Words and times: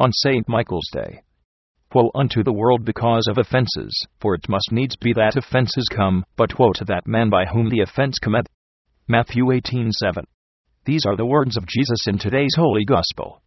on 0.00 0.10
St. 0.12 0.48
Michael's 0.48 0.88
Day. 0.94 1.20
Woe 1.92 2.10
unto 2.14 2.42
the 2.42 2.54
world 2.54 2.86
because 2.86 3.28
of 3.28 3.36
offences, 3.36 3.92
for 4.18 4.34
it 4.34 4.48
must 4.48 4.72
needs 4.72 4.96
be 4.96 5.12
that 5.12 5.36
offences 5.36 5.86
come, 5.94 6.24
but 6.36 6.58
woe 6.58 6.72
to 6.76 6.86
that 6.86 7.06
man 7.06 7.28
by 7.28 7.44
whom 7.44 7.68
the 7.68 7.82
offence 7.82 8.18
cometh. 8.18 8.46
Matthew 9.06 9.52
18:7. 9.52 10.24
These 10.86 11.04
are 11.04 11.16
the 11.16 11.26
words 11.26 11.58
of 11.58 11.66
Jesus 11.66 12.06
in 12.06 12.16
today's 12.16 12.54
Holy 12.56 12.86
Gospel. 12.86 13.42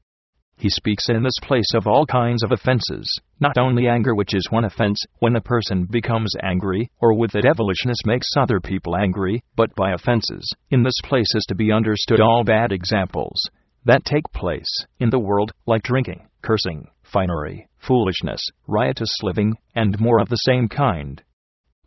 He 0.55 0.69
speaks 0.69 1.09
in 1.09 1.23
this 1.23 1.39
place 1.41 1.73
of 1.73 1.87
all 1.87 2.05
kinds 2.05 2.43
of 2.43 2.51
offenses, 2.51 3.11
not 3.39 3.57
only 3.57 3.87
anger, 3.87 4.13
which 4.13 4.35
is 4.35 4.51
one 4.51 4.65
offense, 4.65 5.03
when 5.17 5.35
a 5.35 5.41
person 5.41 5.87
becomes 5.89 6.35
angry, 6.43 6.91
or 7.01 7.17
with 7.17 7.33
it 7.33 7.41
devilishness 7.41 8.05
makes 8.05 8.27
other 8.37 8.59
people 8.59 8.95
angry, 8.95 9.41
but 9.55 9.73
by 9.73 9.91
offenses, 9.91 10.47
in 10.69 10.83
this 10.83 11.01
place 11.03 11.33
is 11.33 11.45
to 11.47 11.55
be 11.55 11.71
understood 11.71 12.21
all 12.21 12.43
bad 12.43 12.71
examples 12.71 13.41
that 13.85 14.05
take 14.05 14.31
place 14.33 14.85
in 14.99 15.09
the 15.09 15.19
world, 15.19 15.51
like 15.65 15.81
drinking, 15.81 16.27
cursing, 16.43 16.87
finery, 17.01 17.67
foolishness, 17.79 18.41
riotous 18.67 19.23
living, 19.23 19.55
and 19.73 19.99
more 19.99 20.19
of 20.19 20.29
the 20.29 20.35
same 20.35 20.69
kind. 20.69 21.23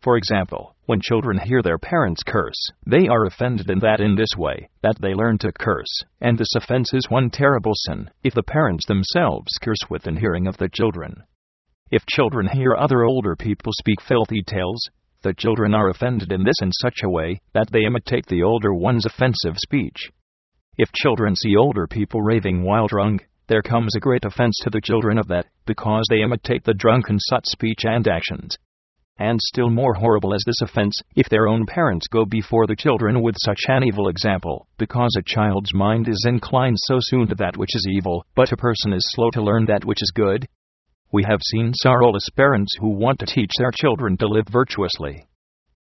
For 0.01 0.17
example, 0.17 0.75
when 0.87 1.01
children 1.01 1.39
hear 1.39 1.63
their 1.63 1.79
parents 1.79 2.23
curse, 2.23 2.71
they 2.87 3.09
are 3.09 3.25
offended 3.25 3.71
in 3.71 3.81
that 3.81 4.01
in 4.01 4.15
this 4.15 4.37
way, 4.37 4.69
that 4.83 5.01
they 5.01 5.15
learn 5.15 5.39
to 5.39 5.53
curse, 5.53 6.03
and 6.21 6.39
this 6.39 6.55
offense 6.55 6.95
is 6.95 7.11
one 7.11 7.31
terrible 7.31 7.73
sin, 7.75 8.11
if 8.23 8.35
the 8.35 8.43
parents 8.43 8.87
themselves 8.87 9.59
curse 9.61 9.89
within 9.91 10.17
hearing 10.17 10.47
of 10.47 10.57
the 10.59 10.69
children. 10.69 11.23
If 11.91 12.07
children 12.07 12.49
hear 12.49 12.75
other 12.75 13.05
older 13.05 13.37
people 13.37 13.73
speak 13.73 14.01
filthy 14.01 14.43
tales, 14.43 14.89
the 15.23 15.35
children 15.35 15.75
are 15.75 15.89
offended 15.89 16.31
in 16.31 16.45
this 16.45 16.61
in 16.63 16.71
such 16.73 17.01
a 17.03 17.11
way 17.11 17.41
that 17.53 17.71
they 17.73 17.85
imitate 17.85 18.27
the 18.27 18.43
older 18.43 18.73
one's 18.73 19.07
offensive 19.07 19.57
speech. 19.57 20.11
If 20.79 20.93
children 20.93 21.35
see 21.35 21.57
older 21.57 21.87
people 21.87 22.23
raving 22.23 22.63
while 22.63 22.87
drunk, 22.87 23.27
there 23.49 23.63
comes 23.63 23.95
a 23.95 24.01
great 24.01 24.25
offense 24.25 24.59
to 24.63 24.71
the 24.71 24.81
children 24.81 25.19
of 25.19 25.29
that, 25.29 25.47
because 25.67 26.05
they 26.09 26.23
imitate 26.23 26.65
the 26.65 26.75
drunken 26.75 27.19
sot 27.19 27.47
speech 27.47 27.85
and 27.85 28.09
actions. 28.09 28.57
And 29.19 29.41
still 29.41 29.71
more 29.71 29.95
horrible 29.95 30.35
is 30.35 30.43
this 30.45 30.61
offense, 30.61 31.01
if 31.15 31.29
their 31.29 31.49
own 31.49 31.65
parents 31.65 32.07
go 32.07 32.27
before 32.27 32.67
the 32.67 32.77
children 32.77 33.23
with 33.23 33.37
such 33.39 33.61
an 33.69 33.83
evil 33.83 34.09
example, 34.09 34.67
because 34.77 35.17
a 35.17 35.23
child's 35.23 35.73
mind 35.73 36.07
is 36.09 36.27
inclined 36.29 36.77
so 36.81 36.99
soon 37.01 37.27
to 37.29 37.35
that 37.37 37.57
which 37.57 37.75
is 37.75 37.87
evil, 37.89 38.27
but 38.35 38.53
a 38.53 38.57
person 38.57 38.93
is 38.93 39.11
slow 39.15 39.31
to 39.31 39.43
learn 39.43 39.65
that 39.67 39.87
which 39.87 40.03
is 40.03 40.13
good. 40.15 40.47
We 41.13 41.25
have 41.27 41.41
seen 41.43 41.73
sorrowless 41.73 42.29
parents 42.37 42.77
who 42.79 42.91
want 42.91 43.21
to 43.21 43.27
teach 43.27 43.53
their 43.59 43.71
children 43.71 44.19
to 44.19 44.27
live 44.27 44.49
virtuously. 44.49 45.25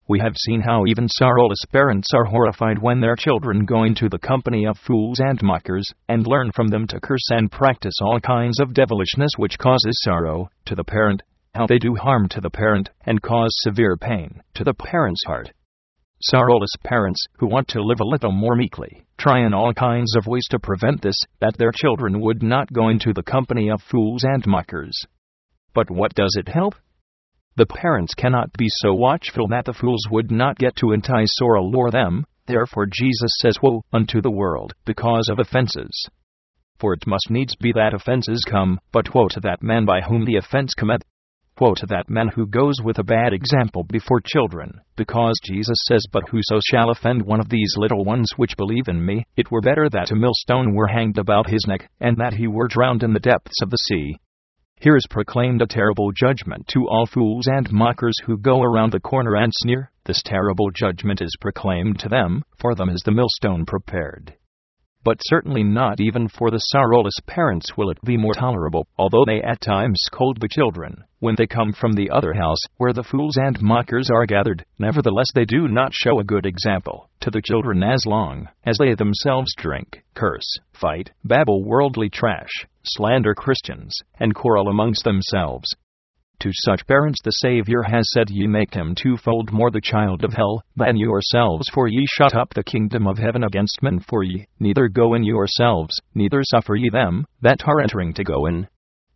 We 0.08 0.18
have 0.18 0.36
seen 0.36 0.60
how 0.60 0.84
even 0.86 1.08
sorrowless 1.08 1.64
parents 1.70 2.08
are 2.12 2.24
horrified 2.24 2.82
when 2.82 3.00
their 3.00 3.14
children 3.14 3.64
go 3.64 3.84
into 3.84 4.08
the 4.08 4.18
company 4.18 4.66
of 4.66 4.76
fools 4.76 5.20
and 5.20 5.40
mockers, 5.42 5.92
and 6.08 6.26
learn 6.26 6.50
from 6.50 6.68
them 6.68 6.88
to 6.88 7.00
curse 7.00 7.30
and 7.30 7.50
practice 7.50 7.94
all 8.02 8.18
kinds 8.18 8.58
of 8.58 8.74
devilishness 8.74 9.30
which 9.36 9.58
causes 9.58 10.02
sorrow 10.02 10.50
to 10.66 10.74
the 10.74 10.82
parent, 10.82 11.22
how 11.54 11.66
they 11.66 11.78
do 11.78 11.94
harm 11.94 12.28
to 12.30 12.40
the 12.40 12.50
parent, 12.50 12.90
and 13.06 13.22
cause 13.22 13.50
severe 13.60 13.96
pain 13.96 14.42
to 14.54 14.64
the 14.64 14.74
parent's 14.74 15.24
heart. 15.24 15.52
Sorrowless 16.20 16.74
parents, 16.82 17.24
who 17.38 17.46
want 17.46 17.68
to 17.68 17.82
live 17.82 18.00
a 18.00 18.04
little 18.04 18.32
more 18.32 18.56
meekly, 18.56 19.04
try 19.18 19.46
in 19.46 19.54
all 19.54 19.72
kinds 19.72 20.16
of 20.16 20.26
ways 20.26 20.46
to 20.50 20.58
prevent 20.58 21.02
this, 21.02 21.16
that 21.40 21.56
their 21.58 21.72
children 21.72 22.20
would 22.20 22.42
not 22.42 22.72
go 22.72 22.88
into 22.88 23.12
the 23.12 23.22
company 23.22 23.70
of 23.70 23.80
fools 23.82 24.24
and 24.24 24.44
mockers. 24.46 24.98
But 25.74 25.90
what 25.90 26.14
does 26.14 26.36
it 26.36 26.48
help? 26.48 26.74
The 27.54 27.66
parents 27.66 28.14
cannot 28.14 28.52
be 28.54 28.68
so 28.68 28.94
watchful 28.94 29.46
that 29.48 29.66
the 29.66 29.74
fools 29.74 30.06
would 30.10 30.30
not 30.30 30.58
get 30.58 30.74
to 30.76 30.92
entice 30.92 31.38
or 31.42 31.56
allure 31.56 31.90
them. 31.90 32.24
Therefore 32.46 32.86
Jesus 32.86 33.36
says, 33.40 33.58
Woe 33.62 33.82
unto 33.92 34.22
the 34.22 34.30
world, 34.30 34.72
because 34.86 35.28
of 35.28 35.38
offenses. 35.38 36.08
For 36.78 36.94
it 36.94 37.06
must 37.06 37.30
needs 37.30 37.54
be 37.54 37.70
that 37.72 37.94
offenses 37.94 38.44
come, 38.48 38.80
but 38.90 39.14
woe 39.14 39.28
to 39.28 39.40
that 39.40 39.62
man 39.62 39.84
by 39.84 40.00
whom 40.00 40.24
the 40.24 40.36
offense 40.36 40.72
cometh. 40.74 41.02
Woe 41.60 41.74
to 41.74 41.86
that 41.86 42.08
man 42.08 42.28
who 42.28 42.46
goes 42.46 42.76
with 42.82 42.98
a 42.98 43.04
bad 43.04 43.34
example 43.34 43.84
before 43.84 44.22
children, 44.24 44.80
because 44.96 45.38
Jesus 45.44 45.78
says, 45.86 46.06
But 46.10 46.30
whoso 46.30 46.58
shall 46.64 46.88
offend 46.88 47.22
one 47.22 47.38
of 47.38 47.50
these 47.50 47.74
little 47.76 48.04
ones 48.04 48.30
which 48.36 48.56
believe 48.56 48.88
in 48.88 49.04
me, 49.04 49.26
it 49.36 49.50
were 49.50 49.60
better 49.60 49.90
that 49.90 50.10
a 50.10 50.16
millstone 50.16 50.74
were 50.74 50.88
hanged 50.88 51.18
about 51.18 51.50
his 51.50 51.66
neck, 51.68 51.88
and 52.00 52.16
that 52.16 52.32
he 52.32 52.46
were 52.46 52.66
drowned 52.66 53.02
in 53.02 53.12
the 53.12 53.20
depths 53.20 53.60
of 53.60 53.68
the 53.68 53.76
sea. 53.76 54.16
Here 54.82 54.96
is 54.96 55.06
proclaimed 55.08 55.62
a 55.62 55.66
terrible 55.68 56.10
judgment 56.10 56.66
to 56.72 56.88
all 56.88 57.06
fools 57.06 57.46
and 57.46 57.70
mockers 57.70 58.16
who 58.24 58.36
go 58.36 58.62
around 58.62 58.90
the 58.90 58.98
corner 58.98 59.36
and 59.36 59.52
sneer. 59.54 59.92
This 60.06 60.24
terrible 60.24 60.72
judgment 60.72 61.22
is 61.22 61.36
proclaimed 61.40 62.00
to 62.00 62.08
them, 62.08 62.42
for 62.58 62.74
them 62.74 62.88
is 62.88 63.00
the 63.04 63.12
millstone 63.12 63.64
prepared 63.64 64.34
but 65.04 65.18
certainly 65.22 65.64
not 65.64 66.00
even 66.00 66.28
for 66.28 66.50
the 66.50 66.58
sorrowless 66.58 67.18
parents 67.26 67.76
will 67.76 67.90
it 67.90 67.98
be 68.04 68.16
more 68.16 68.34
tolerable, 68.34 68.86
although 68.96 69.24
they 69.26 69.42
at 69.42 69.60
times 69.60 69.98
scold 70.04 70.38
the 70.40 70.48
children, 70.48 71.02
when 71.18 71.34
they 71.36 71.46
come 71.46 71.72
from 71.72 71.92
the 71.92 72.10
other 72.10 72.32
house, 72.32 72.60
where 72.76 72.92
the 72.92 73.02
fools 73.02 73.36
and 73.36 73.60
mockers 73.60 74.10
are 74.10 74.26
gathered, 74.26 74.64
nevertheless 74.78 75.26
they 75.34 75.44
do 75.44 75.66
not 75.68 75.92
show 75.92 76.20
a 76.20 76.24
good 76.24 76.46
example 76.46 77.10
to 77.20 77.30
the 77.30 77.42
children 77.42 77.82
as 77.82 78.06
long 78.06 78.48
as 78.64 78.78
they 78.78 78.94
themselves 78.94 79.52
drink, 79.56 80.02
curse, 80.14 80.58
fight, 80.72 81.10
babble 81.24 81.64
worldly 81.64 82.08
trash, 82.08 82.64
slander 82.84 83.34
Christians, 83.34 83.96
and 84.18 84.34
quarrel 84.34 84.68
amongst 84.68 85.04
themselves, 85.04 85.74
to 86.42 86.50
such 86.52 86.84
parents 86.88 87.20
the 87.22 87.30
Saviour 87.30 87.84
has 87.84 88.10
said, 88.10 88.28
Ye 88.28 88.48
make 88.48 88.74
him 88.74 88.96
twofold 88.96 89.52
more 89.52 89.70
the 89.70 89.80
child 89.80 90.24
of 90.24 90.32
hell 90.32 90.64
than 90.74 90.96
yourselves, 90.96 91.68
for 91.72 91.86
ye 91.86 92.04
shut 92.04 92.34
up 92.34 92.52
the 92.52 92.64
kingdom 92.64 93.06
of 93.06 93.16
heaven 93.16 93.44
against 93.44 93.80
men, 93.80 94.00
for 94.00 94.24
ye 94.24 94.46
neither 94.58 94.88
go 94.88 95.14
in 95.14 95.22
yourselves, 95.22 96.00
neither 96.16 96.42
suffer 96.42 96.74
ye 96.74 96.90
them 96.90 97.26
that 97.42 97.68
are 97.68 97.80
entering 97.80 98.12
to 98.14 98.24
go 98.24 98.46
in. 98.46 98.66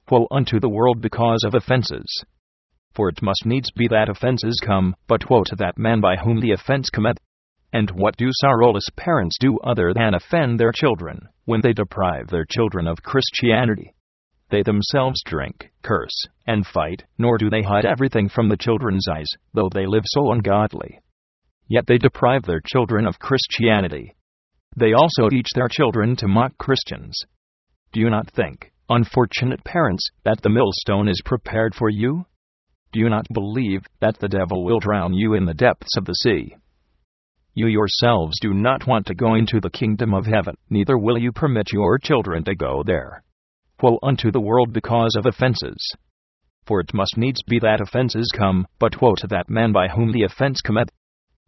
Woe 0.09 0.29
unto 0.31 0.61
the 0.61 0.69
world 0.69 1.01
because 1.01 1.43
of 1.45 1.57
offences. 1.57 2.07
For 2.95 3.09
it 3.09 3.21
must 3.21 3.45
needs 3.45 3.73
be 3.73 3.89
that 3.89 4.09
offences 4.09 4.61
come, 4.65 4.95
but 5.09 5.29
woe 5.29 5.43
to 5.47 5.57
that 5.57 5.79
man 5.79 6.01
by 6.01 6.15
whom 6.15 6.39
the 6.39 6.53
offence 6.53 6.91
cometh. 6.91 7.19
And 7.73 7.91
what 7.91 8.17
do 8.17 8.31
sorrowless 8.31 8.89
parents 8.95 9.37
do 9.41 9.59
other 9.65 9.93
than 9.93 10.15
offend 10.15 10.61
their 10.61 10.71
children, 10.71 11.29
when 11.47 11.63
they 11.63 11.73
deprive 11.73 12.29
their 12.29 12.45
children 12.45 12.87
of 12.87 13.03
Christianity? 13.03 13.95
They 14.51 14.63
themselves 14.63 15.23
drink, 15.25 15.73
curse, 15.83 16.27
and 16.47 16.67
fight, 16.67 17.05
nor 17.19 17.39
do 17.39 17.51
they 17.51 17.63
hide 17.63 17.85
everything 17.85 18.29
from 18.29 18.49
the 18.49 18.57
children's 18.57 19.09
eyes, 19.09 19.27
though 19.55 19.69
they 19.73 19.87
live 19.87 20.05
so 20.05 20.31
ungodly. 20.31 21.01
Yet 21.69 21.87
they 21.87 21.99
deprive 21.99 22.43
their 22.43 22.61
children 22.65 23.07
of 23.07 23.19
Christianity. 23.19 24.15
They 24.77 24.93
also 24.93 25.29
teach 25.29 25.49
their 25.55 25.69
children 25.69 26.15
to 26.17 26.29
mock 26.29 26.57
Christians. 26.59 27.19
Do 27.93 28.01
you 28.01 28.11
not 28.11 28.31
think, 28.31 28.73
unfortunate 28.89 29.65
parents, 29.65 30.07
that 30.25 30.43
the 30.43 30.51
millstone 30.51 31.09
is 31.09 31.23
prepared 31.25 31.75
for 31.75 31.89
you? 31.89 32.27
Do 32.93 33.01
you 33.01 33.09
not 33.09 33.27
believe 33.33 33.83
that 34.01 34.19
the 34.19 34.29
devil 34.29 34.65
will 34.65 34.79
drown 34.79 35.13
you 35.13 35.35
in 35.35 35.45
the 35.45 35.55
depths 35.55 35.97
of 35.97 36.05
the 36.05 36.15
sea? 36.15 36.57
You 37.57 37.69
yourselves 37.69 38.39
do 38.43 38.53
not 38.53 38.87
want 38.87 39.07
to 39.07 39.15
go 39.15 39.35
into 39.35 39.61
the 39.61 39.71
kingdom 39.71 40.13
of 40.13 40.27
heaven, 40.27 40.57
neither 40.69 40.99
will 40.99 41.17
you 41.17 41.33
permit 41.33 41.73
your 41.73 41.99
children 41.99 42.45
to 42.45 42.55
go 42.55 42.83
there. 42.85 43.23
Woe 43.81 43.99
unto 44.03 44.31
the 44.31 44.43
world 44.43 44.75
because 44.75 45.17
of 45.17 45.25
offences. 45.25 45.79
For 46.67 46.81
it 46.81 46.93
must 46.93 47.17
needs 47.17 47.43
be 47.49 47.59
that 47.61 47.81
offences 47.81 48.31
come, 48.37 48.67
but 48.79 49.01
woe 49.01 49.15
to 49.15 49.27
that 49.29 49.49
man 49.49 49.73
by 49.73 49.89
whom 49.89 50.13
the 50.13 50.25
offence 50.25 50.61
cometh. 50.61 50.91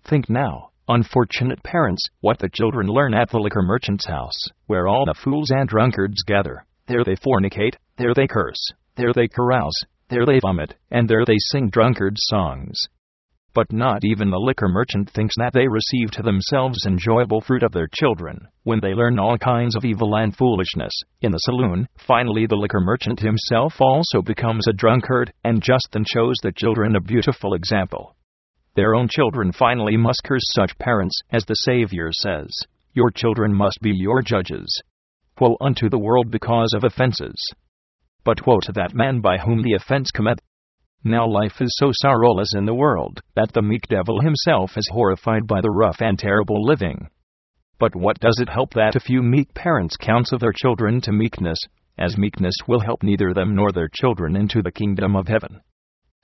Think 0.03 0.31
now, 0.31 0.71
unfortunate 0.89 1.63
parents, 1.63 2.09
what 2.21 2.39
the 2.39 2.49
children 2.49 2.87
learn 2.87 3.13
at 3.13 3.29
the 3.29 3.39
liquor 3.39 3.61
merchant's 3.61 4.07
house, 4.07 4.49
where 4.65 4.89
all 4.89 5.05
the 5.05 5.13
fools 5.13 5.51
and 5.51 5.69
drunkards 5.69 6.23
gather. 6.23 6.65
There 6.87 7.05
they 7.05 7.17
fornicate, 7.17 7.75
there 7.99 8.15
they 8.15 8.27
curse, 8.27 8.73
there 8.97 9.13
they 9.13 9.29
carouse, 9.29 9.79
there 10.09 10.25
they 10.25 10.41
vomit, 10.41 10.75
and 10.91 11.07
there 11.07 11.27
they 11.27 11.37
sing 11.51 11.69
drunkards' 11.69 12.23
songs. 12.31 12.89
But 13.59 13.73
not 13.73 14.05
even 14.05 14.31
the 14.31 14.39
liquor 14.39 14.69
merchant 14.69 15.11
thinks 15.11 15.35
that 15.37 15.53
they 15.53 15.67
receive 15.67 16.13
to 16.13 16.23
themselves 16.23 16.87
enjoyable 16.87 17.41
fruit 17.41 17.65
of 17.65 17.73
their 17.73 17.89
children, 17.93 18.47
when 18.63 18.79
they 18.79 18.95
learn 18.95 19.19
all 19.19 19.37
kinds 19.37 19.75
of 19.75 19.85
evil 19.85 20.15
and 20.15 20.33
foolishness. 20.33 20.93
In 21.23 21.33
the 21.33 21.39
saloon, 21.39 21.89
finally 21.97 22.47
the 22.47 22.55
liquor 22.55 22.79
merchant 22.79 23.19
himself 23.19 23.75
also 23.81 24.23
becomes 24.23 24.69
a 24.69 24.73
drunkard, 24.73 25.33
and 25.43 25.61
just 25.61 25.89
then 25.91 26.05
shows 26.05 26.37
the 26.41 26.53
children 26.53 26.95
a 26.95 27.01
beautiful 27.01 27.53
example. 27.53 28.15
Their 28.77 28.95
own 28.95 29.09
children 29.09 29.51
finally 29.51 29.97
must 29.97 30.23
curse 30.23 30.53
such 30.55 30.79
parents, 30.79 31.21
as 31.33 31.45
the 31.45 31.55
Savior 31.55 32.13
says, 32.13 32.57
Your 32.93 33.11
children 33.11 33.53
must 33.53 33.81
be 33.83 33.91
your 33.93 34.23
judges. 34.23 34.69
Woe 35.41 35.57
unto 35.61 35.91
the 35.91 35.99
world 35.99 36.31
because 36.31 36.75
of 36.77 36.85
offenses. 36.85 37.45
But 38.23 38.47
woe 38.47 38.61
to 38.61 38.73
that 38.75 38.95
man 38.95 39.21
by 39.21 39.39
whom 39.39 39.63
the 39.63 39.75
offense 39.75 40.13
cometh. 40.13 40.39
Now 41.05 41.29
life 41.29 41.61
is 41.61 41.77
so 41.79 41.91
sorrowless 41.93 42.55
in 42.55 42.65
the 42.65 42.75
world 42.75 43.21
that 43.37 43.53
the 43.53 43.63
meek 43.63 43.87
devil 43.87 44.21
himself 44.21 44.77
is 44.77 44.89
horrified 44.93 45.47
by 45.47 45.61
the 45.61 45.71
rough 45.71 46.03
and 46.03 46.19
terrible 46.19 46.65
living. 46.65 47.09
But 47.79 47.95
what 47.95 48.19
does 48.19 48.41
it 48.41 48.49
help 48.49 48.75
that 48.75 48.97
a 48.97 49.01
few 49.01 49.23
meek 49.23 49.55
parents 49.55 49.97
counsel 49.97 50.39
their 50.39 50.53
children 50.53 51.01
to 51.03 51.13
meekness, 51.13 51.61
as 51.97 52.19
meekness 52.19 52.55
will 52.67 52.81
help 52.81 53.05
neither 53.05 53.33
them 53.33 53.55
nor 53.55 53.71
their 53.71 53.89
children 53.89 54.35
into 54.35 54.61
the 54.61 54.73
kingdom 54.73 55.15
of 55.15 55.29
heaven? 55.29 55.61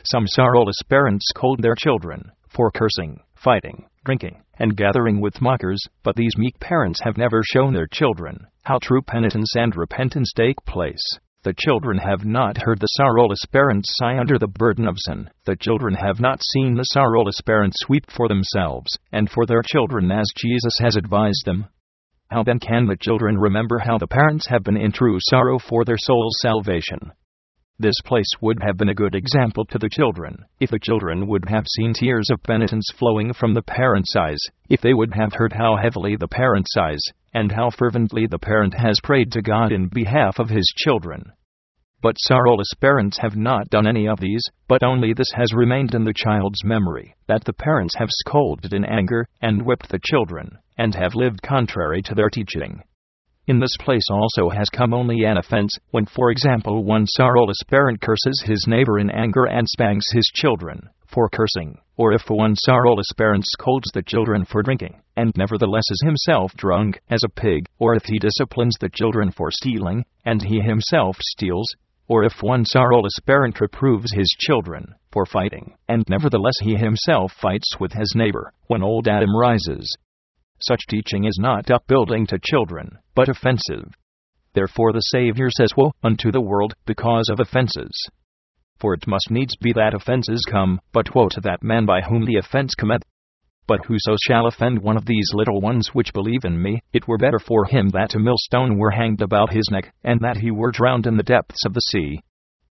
Some 0.04 0.26
sorrowless 0.26 0.82
parents 0.90 1.26
scold 1.28 1.62
their 1.62 1.76
children 1.76 2.32
for 2.48 2.72
cursing, 2.72 3.20
fighting, 3.36 3.86
drinking, 4.04 4.42
and 4.58 4.76
gathering 4.76 5.20
with 5.20 5.40
mockers, 5.40 5.80
but 6.02 6.16
these 6.16 6.36
meek 6.36 6.58
parents 6.58 7.00
have 7.04 7.16
never 7.16 7.42
shown 7.44 7.72
their 7.72 7.86
children 7.86 8.48
how 8.64 8.78
true 8.78 9.02
penitence 9.02 9.54
and 9.54 9.76
repentance 9.76 10.32
take 10.34 10.56
place. 10.66 11.18
The 11.44 11.52
children 11.58 11.98
have 11.98 12.24
not 12.24 12.62
heard 12.62 12.80
the 12.80 12.86
sorrowless 12.86 13.44
parents 13.52 13.94
sigh 13.98 14.16
under 14.16 14.38
the 14.38 14.48
burden 14.48 14.88
of 14.88 14.96
sin. 14.96 15.28
The 15.44 15.56
children 15.56 15.92
have 15.94 16.18
not 16.18 16.42
seen 16.42 16.74
the 16.74 16.84
sorrowless 16.84 17.42
parents 17.42 17.86
weep 17.86 18.10
for 18.10 18.28
themselves 18.28 18.98
and 19.12 19.28
for 19.28 19.44
their 19.44 19.60
children 19.62 20.10
as 20.10 20.24
Jesus 20.34 20.78
has 20.80 20.96
advised 20.96 21.42
them. 21.44 21.66
How 22.30 22.44
then 22.44 22.60
can 22.60 22.86
the 22.86 22.96
children 22.96 23.36
remember 23.36 23.78
how 23.78 23.98
the 23.98 24.06
parents 24.06 24.46
have 24.46 24.64
been 24.64 24.78
in 24.78 24.90
true 24.90 25.18
sorrow 25.20 25.58
for 25.58 25.84
their 25.84 25.98
soul's 25.98 26.38
salvation? 26.40 27.12
This 27.78 28.00
place 28.04 28.30
would 28.40 28.62
have 28.62 28.76
been 28.76 28.88
a 28.88 28.94
good 28.94 29.16
example 29.16 29.64
to 29.64 29.78
the 29.78 29.88
children, 29.88 30.44
if 30.60 30.70
the 30.70 30.78
children 30.78 31.26
would 31.26 31.48
have 31.48 31.66
seen 31.66 31.92
tears 31.92 32.30
of 32.30 32.40
penitence 32.44 32.88
flowing 32.94 33.32
from 33.32 33.52
the 33.52 33.62
parent's 33.62 34.14
eyes, 34.14 34.38
if 34.68 34.80
they 34.80 34.94
would 34.94 35.12
have 35.14 35.32
heard 35.32 35.52
how 35.52 35.74
heavily 35.74 36.14
the 36.14 36.28
parent 36.28 36.68
sighs, 36.70 37.02
and 37.32 37.50
how 37.50 37.70
fervently 37.70 38.28
the 38.28 38.38
parent 38.38 38.74
has 38.74 39.00
prayed 39.02 39.32
to 39.32 39.42
God 39.42 39.72
in 39.72 39.88
behalf 39.88 40.38
of 40.38 40.50
his 40.50 40.72
children. 40.76 41.32
But 42.00 42.20
sorrowless 42.20 42.72
parents 42.80 43.18
have 43.18 43.34
not 43.34 43.70
done 43.70 43.88
any 43.88 44.06
of 44.06 44.20
these, 44.20 44.44
but 44.68 44.84
only 44.84 45.12
this 45.12 45.32
has 45.34 45.52
remained 45.52 45.96
in 45.96 46.04
the 46.04 46.14
child's 46.14 46.62
memory, 46.62 47.16
that 47.26 47.42
the 47.42 47.52
parents 47.52 47.96
have 47.96 48.10
scolded 48.10 48.72
in 48.72 48.84
anger, 48.84 49.26
and 49.42 49.62
whipped 49.62 49.88
the 49.88 49.98
children, 49.98 50.58
and 50.78 50.94
have 50.94 51.16
lived 51.16 51.42
contrary 51.42 52.02
to 52.02 52.14
their 52.14 52.30
teaching. 52.30 52.84
In 53.46 53.58
this 53.58 53.76
place 53.78 54.08
also 54.10 54.48
has 54.48 54.70
come 54.70 54.94
only 54.94 55.24
an 55.24 55.36
offense, 55.36 55.76
when, 55.90 56.06
for 56.06 56.30
example, 56.30 56.82
one 56.82 57.06
sorrowless 57.06 57.62
parent 57.68 58.00
curses 58.00 58.42
his 58.46 58.64
neighbor 58.66 58.98
in 58.98 59.10
anger 59.10 59.44
and 59.44 59.68
spanks 59.68 60.10
his 60.12 60.24
children 60.34 60.88
for 61.06 61.28
cursing, 61.28 61.76
or 61.98 62.12
if 62.14 62.30
one 62.30 62.56
sorrowless 62.56 63.12
parent 63.18 63.44
scolds 63.46 63.90
the 63.92 64.02
children 64.02 64.46
for 64.46 64.62
drinking, 64.62 65.02
and 65.14 65.30
nevertheless 65.36 65.84
is 65.90 66.00
himself 66.02 66.54
drunk 66.56 66.98
as 67.10 67.22
a 67.22 67.28
pig, 67.28 67.66
or 67.78 67.94
if 67.94 68.04
he 68.06 68.18
disciplines 68.18 68.76
the 68.80 68.88
children 68.88 69.30
for 69.30 69.50
stealing, 69.50 70.06
and 70.24 70.40
he 70.42 70.60
himself 70.60 71.18
steals, 71.20 71.68
or 72.08 72.24
if 72.24 72.42
one 72.42 72.64
sorrowless 72.64 73.18
parent 73.26 73.60
reproves 73.60 74.12
his 74.14 74.34
children 74.38 74.94
for 75.12 75.26
fighting, 75.26 75.74
and 75.86 76.02
nevertheless 76.08 76.54
he 76.62 76.76
himself 76.76 77.32
fights 77.32 77.78
with 77.78 77.92
his 77.92 78.14
neighbor, 78.14 78.54
when 78.68 78.82
old 78.82 79.06
Adam 79.06 79.36
rises, 79.36 79.94
such 80.66 80.86
teaching 80.88 81.24
is 81.24 81.38
not 81.40 81.70
upbuilding 81.70 82.26
to 82.26 82.38
children, 82.38 82.98
but 83.14 83.28
offensive. 83.28 83.92
Therefore 84.54 84.92
the 84.92 85.00
Saviour 85.00 85.50
says, 85.50 85.70
Woe 85.76 85.92
unto 86.02 86.30
the 86.30 86.40
world, 86.40 86.74
because 86.86 87.28
of 87.28 87.40
offenses. 87.40 87.92
For 88.78 88.94
it 88.94 89.06
must 89.06 89.30
needs 89.30 89.56
be 89.56 89.72
that 89.72 89.94
offenses 89.94 90.44
come, 90.50 90.80
but 90.92 91.14
woe 91.14 91.28
to 91.30 91.40
that 91.42 91.62
man 91.62 91.86
by 91.86 92.00
whom 92.02 92.24
the 92.24 92.36
offense 92.36 92.74
cometh. 92.74 93.02
But 93.66 93.86
whoso 93.86 94.16
shall 94.26 94.46
offend 94.46 94.80
one 94.80 94.96
of 94.96 95.06
these 95.06 95.30
little 95.32 95.60
ones 95.60 95.94
which 95.94 96.12
believe 96.12 96.44
in 96.44 96.60
me, 96.60 96.82
it 96.92 97.08
were 97.08 97.16
better 97.16 97.38
for 97.38 97.64
him 97.64 97.88
that 97.90 98.14
a 98.14 98.18
millstone 98.18 98.76
were 98.76 98.90
hanged 98.90 99.22
about 99.22 99.52
his 99.52 99.68
neck, 99.70 99.92
and 100.02 100.20
that 100.20 100.38
he 100.38 100.50
were 100.50 100.70
drowned 100.70 101.06
in 101.06 101.16
the 101.16 101.22
depths 101.22 101.64
of 101.64 101.72
the 101.72 101.80
sea. 101.80 102.20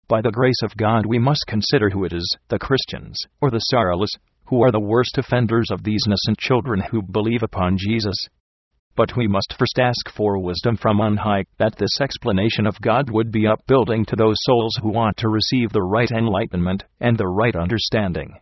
By 0.07 0.21
the 0.21 0.31
grace 0.31 0.61
of 0.63 0.77
God, 0.77 1.05
we 1.05 1.19
must 1.19 1.45
consider 1.47 1.89
who 1.89 2.05
it 2.05 2.13
is, 2.13 2.37
the 2.47 2.57
Christians, 2.57 3.19
or 3.41 3.51
the 3.51 3.59
sorrowless, 3.59 4.11
who 4.47 4.63
are 4.63 4.71
the 4.71 4.79
worst 4.79 5.17
offenders 5.17 5.67
of 5.71 5.83
these 5.83 6.03
innocent 6.07 6.37
children 6.37 6.81
who 6.91 7.01
believe 7.01 7.43
upon 7.43 7.77
Jesus. 7.77 8.15
But 8.95 9.15
we 9.15 9.27
must 9.27 9.55
first 9.59 9.77
ask 9.77 10.09
for 10.09 10.39
wisdom 10.39 10.75
from 10.75 10.99
on 10.99 11.17
high, 11.17 11.45
that 11.59 11.75
this 11.77 12.01
explanation 12.01 12.65
of 12.65 12.81
God 12.81 13.11
would 13.11 13.31
be 13.31 13.45
upbuilding 13.45 14.05
to 14.05 14.15
those 14.15 14.37
souls 14.39 14.73
who 14.81 14.89
want 14.89 15.17
to 15.17 15.29
receive 15.29 15.71
the 15.71 15.83
right 15.83 16.09
enlightenment 16.09 16.83
and 16.99 17.17
the 17.17 17.27
right 17.27 17.55
understanding. 17.55 18.39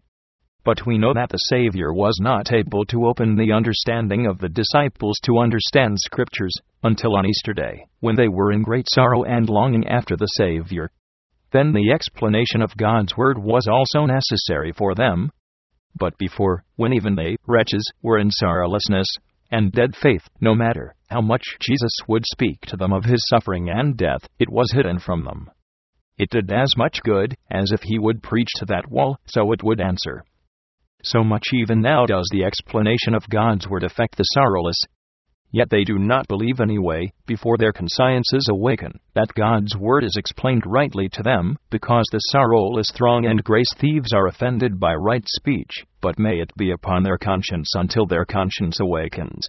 But 0.64 0.86
we 0.86 0.98
know 0.98 1.14
that 1.14 1.30
the 1.30 1.38
Savior 1.38 1.94
was 1.94 2.18
not 2.22 2.54
able 2.54 2.86
to 2.86 3.06
open 3.06 3.36
the 3.36 3.52
understanding 3.52 4.26
of 4.28 4.40
the 4.40 4.50
disciples 4.50 5.20
to 5.24 5.40
understand 5.40 5.98
Scriptures 6.00 6.54
until 6.84 7.18
on 7.18 7.26
Easter 7.26 7.54
Day, 7.54 7.86
when 8.00 8.16
they 8.16 8.28
were 8.28 8.52
in 8.52 8.64
great 8.64 8.88
sorrow 8.90 9.24
and 9.24 9.50
longing 9.50 9.88
after 9.88 10.16
the 10.16 10.26
Savior. 10.26 10.90
Then 11.52 11.74
the 11.74 11.92
explanation 11.92 12.62
of 12.62 12.78
God's 12.78 13.16
Word 13.18 13.38
was 13.38 13.68
also 13.68 14.06
necessary 14.06 14.72
for 14.72 14.96
them, 14.96 15.32
but 15.96 16.18
before, 16.18 16.64
when 16.76 16.94
even 16.94 17.16
they, 17.16 17.38
wretches, 17.48 17.84
were 18.02 18.20
in 18.20 18.30
sorrowlessness 18.30 19.08
and 19.52 19.72
dead 19.72 19.96
faith, 19.96 20.28
no 20.42 20.56
matter 20.56 20.96
how 21.10 21.22
much 21.22 21.44
Jesus 21.62 21.92
would 22.08 22.26
speak 22.26 22.62
to 22.62 22.78
them 22.78 22.92
of 22.92 23.06
his 23.06 23.26
suffering 23.28 23.70
and 23.70 23.96
death, 23.96 24.28
it 24.40 24.50
was 24.50 24.72
hidden 24.72 25.00
from 25.00 25.24
them. 25.24 25.50
It 26.18 26.30
did 26.30 26.52
as 26.52 26.76
much 26.78 27.02
good 27.04 27.36
as 27.52 27.72
if 27.72 27.82
he 27.84 28.00
would 28.00 28.24
preach 28.24 28.50
to 28.56 28.66
that 28.66 28.90
wall, 28.90 29.18
so 29.26 29.52
it 29.52 29.64
would 29.64 29.82
answer. 29.82 30.24
So 31.04 31.24
much 31.24 31.48
even 31.54 31.82
now 31.82 32.06
does 32.06 32.28
the 32.32 32.44
explanation 32.44 33.14
of 33.14 33.30
God's 33.30 33.68
word 33.68 33.84
affect 33.84 34.18
the 34.18 34.24
sorrowless, 34.24 34.82
Yet 35.56 35.70
they 35.70 35.86
do 35.86 35.98
not 35.98 36.28
believe 36.28 36.60
anyway, 36.60 37.14
before 37.26 37.58
their 37.58 37.72
consciences 37.72 38.50
awaken, 38.52 39.00
that 39.14 39.34
God's 39.36 39.74
word 39.78 40.04
is 40.04 40.18
explained 40.18 40.64
rightly 40.66 41.08
to 41.14 41.24
them, 41.24 41.58
because 41.70 42.04
the 42.12 42.20
sorrowless 42.34 42.92
throng 42.94 43.26
and 43.26 43.42
grace 43.42 43.74
thieves 43.78 44.12
are 44.12 44.28
offended 44.28 44.82
by 44.82 44.94
right 44.96 45.24
speech, 45.26 45.86
but 46.02 46.20
may 46.20 46.42
it 46.42 46.52
be 46.58 46.72
upon 46.72 47.04
their 47.04 47.18
conscience 47.18 47.72
until 47.74 48.06
their 48.06 48.26
conscience 48.26 48.82
awakens. 48.82 49.48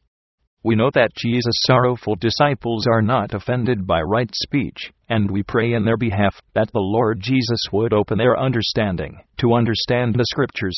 We 0.62 0.76
know 0.76 0.92
that 0.94 1.16
Jesus' 1.16 1.64
sorrowful 1.66 2.14
disciples 2.14 2.86
are 2.86 3.02
not 3.02 3.34
offended 3.34 3.84
by 3.84 4.00
right 4.02 4.30
speech, 4.32 4.92
and 5.08 5.28
we 5.28 5.42
pray 5.42 5.72
in 5.72 5.84
their 5.84 5.96
behalf 5.96 6.40
that 6.54 6.70
the 6.72 6.78
Lord 6.78 7.18
Jesus 7.20 7.62
would 7.72 7.92
open 7.92 8.16
their 8.16 8.38
understanding 8.38 9.18
to 9.38 9.54
understand 9.54 10.14
the 10.14 10.26
Scriptures. 10.30 10.76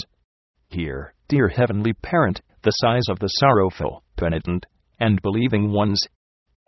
Here, 0.71 1.13
dear 1.29 1.49
Heavenly 1.49 1.93
Parent, 1.93 2.41
the 2.63 2.71
sighs 2.71 3.11
of 3.11 3.19
the 3.19 3.29
sorrowful, 3.29 4.03
penitent, 4.17 4.65
and 5.00 5.23
believing 5.23 5.73
ones. 5.73 6.00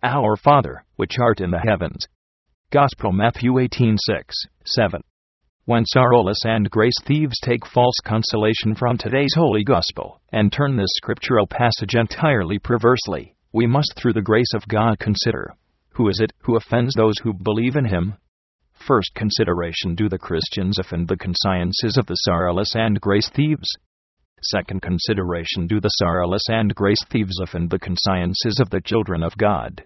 Our 0.03 0.37
Father, 0.37 0.85
which 0.97 1.19
art 1.21 1.41
in 1.41 1.51
the 1.51 1.59
heavens. 1.59 2.07
Gospel 2.71 3.13
Matthew 3.13 3.59
18 3.59 3.97
6, 3.99 4.37
7. 4.65 5.03
When 5.65 5.85
sorrowless 5.87 6.45
and 6.45 6.71
grace 6.71 6.99
thieves 7.05 7.39
take 7.41 7.67
false 7.67 7.97
consolation 8.05 8.75
from 8.75 8.97
today's 8.97 9.35
Holy 9.37 9.63
Gospel 9.63 10.21
and 10.33 10.51
turn 10.51 10.77
this 10.77 10.91
scriptural 10.97 11.47
passage 11.47 11.95
entirely 11.95 12.59
perversely, 12.59 13.37
we 13.53 13.67
must, 13.67 13.95
through 13.97 14.15
the 14.15 14.23
grace 14.23 14.53
of 14.55 14.67
God, 14.69 14.99
consider 14.99 15.55
who 15.91 16.09
is 16.09 16.21
it 16.21 16.33
who 16.39 16.57
offends 16.57 16.95
those 16.95 17.19
who 17.23 17.35
believe 17.35 17.77
in 17.77 17.85
Him? 17.85 18.15
First 18.73 19.15
consideration 19.15 19.95
Do 19.95 20.09
the 20.09 20.19
Christians 20.19 20.79
offend 20.79 21.09
the 21.09 21.17
consciences 21.17 21.99
of 21.99 22.07
the 22.07 22.15
sorrowless 22.15 22.75
and 22.75 23.01
grace 23.01 23.29
thieves? 23.29 23.69
Second 24.43 24.81
consideration 24.81 25.67
Do 25.67 25.81
the 25.81 25.91
sorrowless 25.91 26.49
and 26.49 26.75
grace 26.75 27.05
thieves 27.11 27.39
offend 27.41 27.71
the 27.71 27.79
consciences 27.79 28.59
of 28.59 28.71
the 28.71 28.81
children 28.81 29.23
of 29.23 29.37
God? 29.37 29.85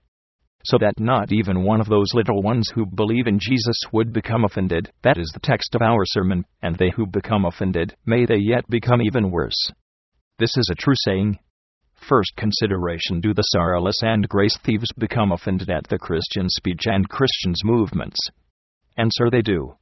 So 0.64 0.78
that 0.78 0.98
not 0.98 1.32
even 1.32 1.64
one 1.64 1.80
of 1.80 1.88
those 1.88 2.14
little 2.14 2.40
ones 2.40 2.70
who 2.74 2.86
believe 2.86 3.26
in 3.26 3.38
Jesus 3.38 3.76
would 3.92 4.12
become 4.12 4.44
offended, 4.44 4.90
that 5.02 5.18
is 5.18 5.30
the 5.34 5.40
text 5.40 5.74
of 5.74 5.82
our 5.82 6.04
sermon, 6.06 6.44
and 6.62 6.76
they 6.76 6.90
who 6.90 7.06
become 7.06 7.44
offended, 7.44 7.94
may 8.06 8.24
they 8.24 8.38
yet 8.38 8.68
become 8.68 9.02
even 9.02 9.30
worse. 9.30 9.70
This 10.38 10.56
is 10.56 10.68
a 10.70 10.74
true 10.74 10.94
saying. 10.96 11.38
First 11.96 12.36
consideration 12.36 13.20
Do 13.20 13.34
the 13.34 13.42
sorrowless 13.42 14.02
and 14.02 14.28
grace 14.28 14.56
thieves 14.58 14.92
become 14.96 15.32
offended 15.32 15.68
at 15.68 15.88
the 15.88 15.98
Christian 15.98 16.48
speech 16.48 16.82
and 16.86 17.08
Christians' 17.08 17.64
movements? 17.64 18.18
Answer 18.96 19.30
they 19.30 19.42
do. 19.42 19.74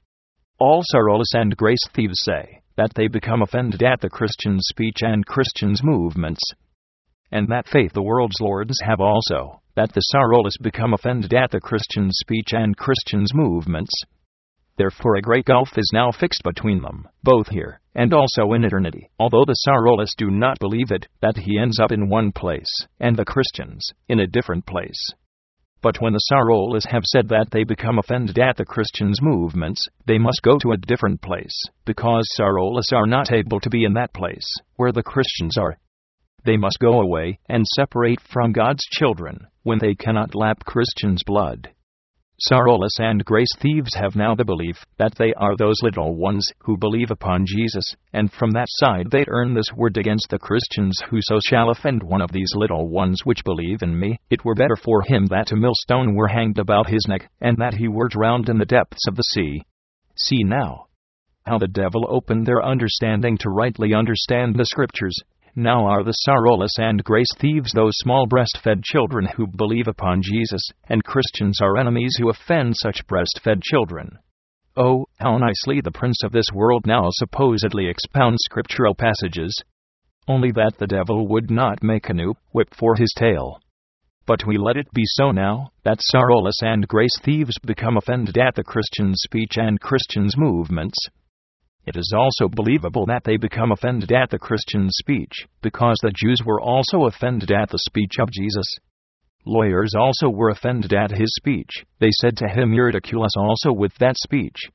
All 0.59 0.83
sorrowless 0.85 1.35
and 1.35 1.57
grace 1.57 1.85
thieves 1.93 2.23
say, 2.23 2.62
that 2.77 2.93
they 2.95 3.09
become 3.09 3.43
offended 3.43 3.83
at 3.83 4.01
the 4.01 4.11
Christian 4.11 4.59
speech 4.61 5.03
and 5.03 5.27
Christians' 5.27 5.83
movements. 5.83 6.43
And 7.31 7.49
that 7.49 7.69
faith 7.69 7.93
the 7.93 8.03
world's 8.03 8.41
lords 8.41 8.79
have 8.83 9.01
also, 9.01 9.63
that 9.77 9.93
the 9.93 10.01
sorrowless 10.01 10.57
become 10.59 10.95
offended 10.95 11.33
at 11.35 11.51
the 11.51 11.61
Christian 11.61 12.11
speech 12.11 12.53
and 12.53 12.77
Christians' 12.77 13.35
movements. 13.35 13.93
Therefore, 14.77 15.17
a 15.17 15.23
great 15.23 15.45
gulf 15.45 15.77
is 15.77 15.91
now 15.93 16.13
fixed 16.13 16.43
between 16.43 16.83
them, 16.83 17.09
both 17.23 17.49
here 17.49 17.81
and 17.95 18.15
also 18.15 18.53
in 18.53 18.65
eternity, 18.65 19.11
although 19.19 19.45
the 19.47 19.55
sorrowless 19.55 20.15
do 20.17 20.31
not 20.31 20.59
believe 20.59 20.91
it, 20.91 21.07
that 21.21 21.37
he 21.37 21.59
ends 21.59 21.79
up 21.79 21.93
in 21.93 22.09
one 22.09 22.33
place, 22.33 22.87
and 22.99 23.17
the 23.17 23.25
Christians 23.25 23.87
in 24.09 24.21
a 24.21 24.27
different 24.27 24.67
place. 24.67 25.13
But 25.83 26.01
when 26.01 26.13
the 26.13 26.19
sorrowless 26.21 26.85
have 26.87 27.05
said 27.05 27.29
that 27.29 27.51
they 27.51 27.65
become 27.65 27.99
offended 27.99 28.39
at 28.39 28.57
the 28.57 28.65
Christians' 28.65 29.21
movements, 29.21 29.85
they 30.07 30.17
must 30.17 30.41
go 30.43 30.57
to 30.59 30.71
a 30.71 30.77
different 30.77 31.21
place, 31.21 31.61
because 31.85 32.25
sorrowless 32.37 32.93
are 32.93 33.07
not 33.07 33.33
able 33.33 33.59
to 33.59 33.69
be 33.69 33.85
in 33.85 33.95
that 33.95 34.15
place 34.15 34.49
where 34.77 34.93
the 34.93 35.03
Christians 35.03 35.59
are. 35.59 35.77
They 36.45 36.57
must 36.57 36.79
go 36.79 37.01
away 37.01 37.41
and 37.49 37.67
separate 37.67 38.21
from 38.21 38.53
God's 38.53 38.85
children 38.93 39.49
when 39.65 39.81
they 39.81 39.95
cannot 39.95 40.37
lap 40.37 40.65
Christians' 40.65 41.25
blood. 41.25 41.71
Sorrowless 42.39 42.99
and 42.99 43.25
grace 43.25 43.55
thieves 43.61 43.95
have 43.95 44.17
now 44.17 44.35
the 44.35 44.45
belief 44.45 44.85
that 44.97 45.15
they 45.15 45.33
are 45.35 45.55
those 45.57 45.81
little 45.83 46.17
ones 46.17 46.45
who 46.61 46.77
believe 46.77 47.11
upon 47.11 47.47
Jesus, 47.47 47.85
and 48.13 48.33
from 48.33 48.51
that 48.51 48.67
side 48.69 49.11
they 49.11 49.25
earn 49.29 49.55
this 49.55 49.73
word 49.77 49.97
against 49.97 50.29
the 50.29 50.39
Christians 50.39 50.99
Whoso 51.09 51.39
shall 51.45 51.71
offend 51.71 52.03
one 52.03 52.21
of 52.21 52.33
these 52.33 52.53
little 52.55 52.89
ones 52.89 53.25
which 53.25 53.45
believe 53.45 53.83
in 53.83 53.97
me, 53.99 54.19
it 54.29 54.45
were 54.45 54.57
better 54.57 54.77
for 54.77 55.03
him 55.03 55.27
that 55.27 55.53
a 55.53 55.57
millstone 55.57 56.15
were 56.15 56.29
hanged 56.29 56.59
about 56.59 56.89
his 56.89 57.07
neck, 57.07 57.31
and 57.41 57.59
that 57.59 57.75
he 57.75 57.87
were 57.87 58.09
drowned 58.09 58.49
in 58.49 58.59
the 58.59 58.65
depths 58.65 59.07
of 59.07 59.15
the 59.15 59.23
sea. 59.23 59.63
See 60.17 60.43
now 60.43 60.87
how 61.47 61.59
the 61.59 61.69
devil 61.69 62.07
opened 62.09 62.47
their 62.47 62.65
understanding 62.65 63.37
to 63.39 63.51
rightly 63.51 63.95
understand 63.95 64.57
the 64.57 64.67
Scriptures, 64.67 65.17
now 65.55 65.87
are 65.87 66.03
the 66.03 66.13
sorrowless 66.13 66.73
and 66.79 67.05
grace 67.05 67.33
thieves 67.39 67.73
those 67.73 67.93
small 67.97 68.27
breastfed 68.27 68.83
children 68.85 69.27
who 69.37 69.47
believe 69.47 69.89
upon 69.89 70.23
Jesus, 70.23 70.63
and 70.89 71.05
Christians 71.05 71.61
are 71.61 71.77
enemies 71.77 72.17
who 72.19 72.31
offend 72.31 72.75
such 72.77 73.07
breastfed 73.07 73.63
children. 73.63 74.19
Oh, 74.77 75.07
how 75.19 75.37
nicely 75.37 75.81
the 75.83 75.91
prince 75.91 76.23
of 76.25 76.33
this 76.33 76.47
world 76.55 76.87
now 76.87 77.09
supposedly 77.11 77.89
expounds 77.89 78.43
scriptural 78.45 78.95
passages. 78.95 79.55
Only 80.27 80.51
that 80.53 80.79
the 80.79 80.87
devil 80.87 81.29
would 81.29 81.51
not 81.51 81.83
make 81.83 82.09
a 82.09 82.15
new 82.15 82.35
whip 82.53 82.75
for 82.75 82.97
his 82.97 83.13
tail. 83.15 83.61
But 84.25 84.47
we 84.47 84.57
let 84.57 84.77
it 84.77 84.93
be 84.95 85.03
so 85.05 85.33
now, 85.33 85.73
that 85.85 86.01
sorrowless 86.01 86.63
and 86.63 86.89
grace 86.89 87.19
thieves 87.23 87.59
become 87.59 87.97
offended 87.97 88.39
at 88.39 88.55
the 88.55 88.65
Christian's 88.65 89.21
speech 89.25 89.57
and 89.57 89.81
Christian's 89.81 90.37
movements. 90.39 90.97
It 91.85 91.97
is 91.97 92.13
also 92.17 92.49
believable 92.49 93.07
that 93.07 93.25
they 93.25 93.37
become 93.37 93.73
offended 93.73 94.13
at 94.13 94.31
the 94.31 94.39
Christian's 94.39 94.97
speech, 94.99 95.49
because 95.63 95.99
the 96.01 96.13
Jews 96.15 96.39
were 96.45 96.61
also 96.61 97.07
offended 97.07 97.51
at 97.51 97.71
the 97.71 97.79
speech 97.79 98.19
of 98.21 98.31
Jesus. 98.31 98.67
Lawyers 99.45 99.93
also 99.99 100.29
were 100.29 100.51
offended 100.51 100.93
at 100.93 101.11
his 101.11 101.35
speech. 101.35 101.85
They 101.99 102.11
said 102.13 102.37
to 102.37 102.49
him, 102.49 102.73
You 102.73 102.85
ridicule 102.85 103.25
us 103.25 103.37
also 103.37 103.73
with 103.73 103.95
that 103.97 104.17
speech. 104.17 104.71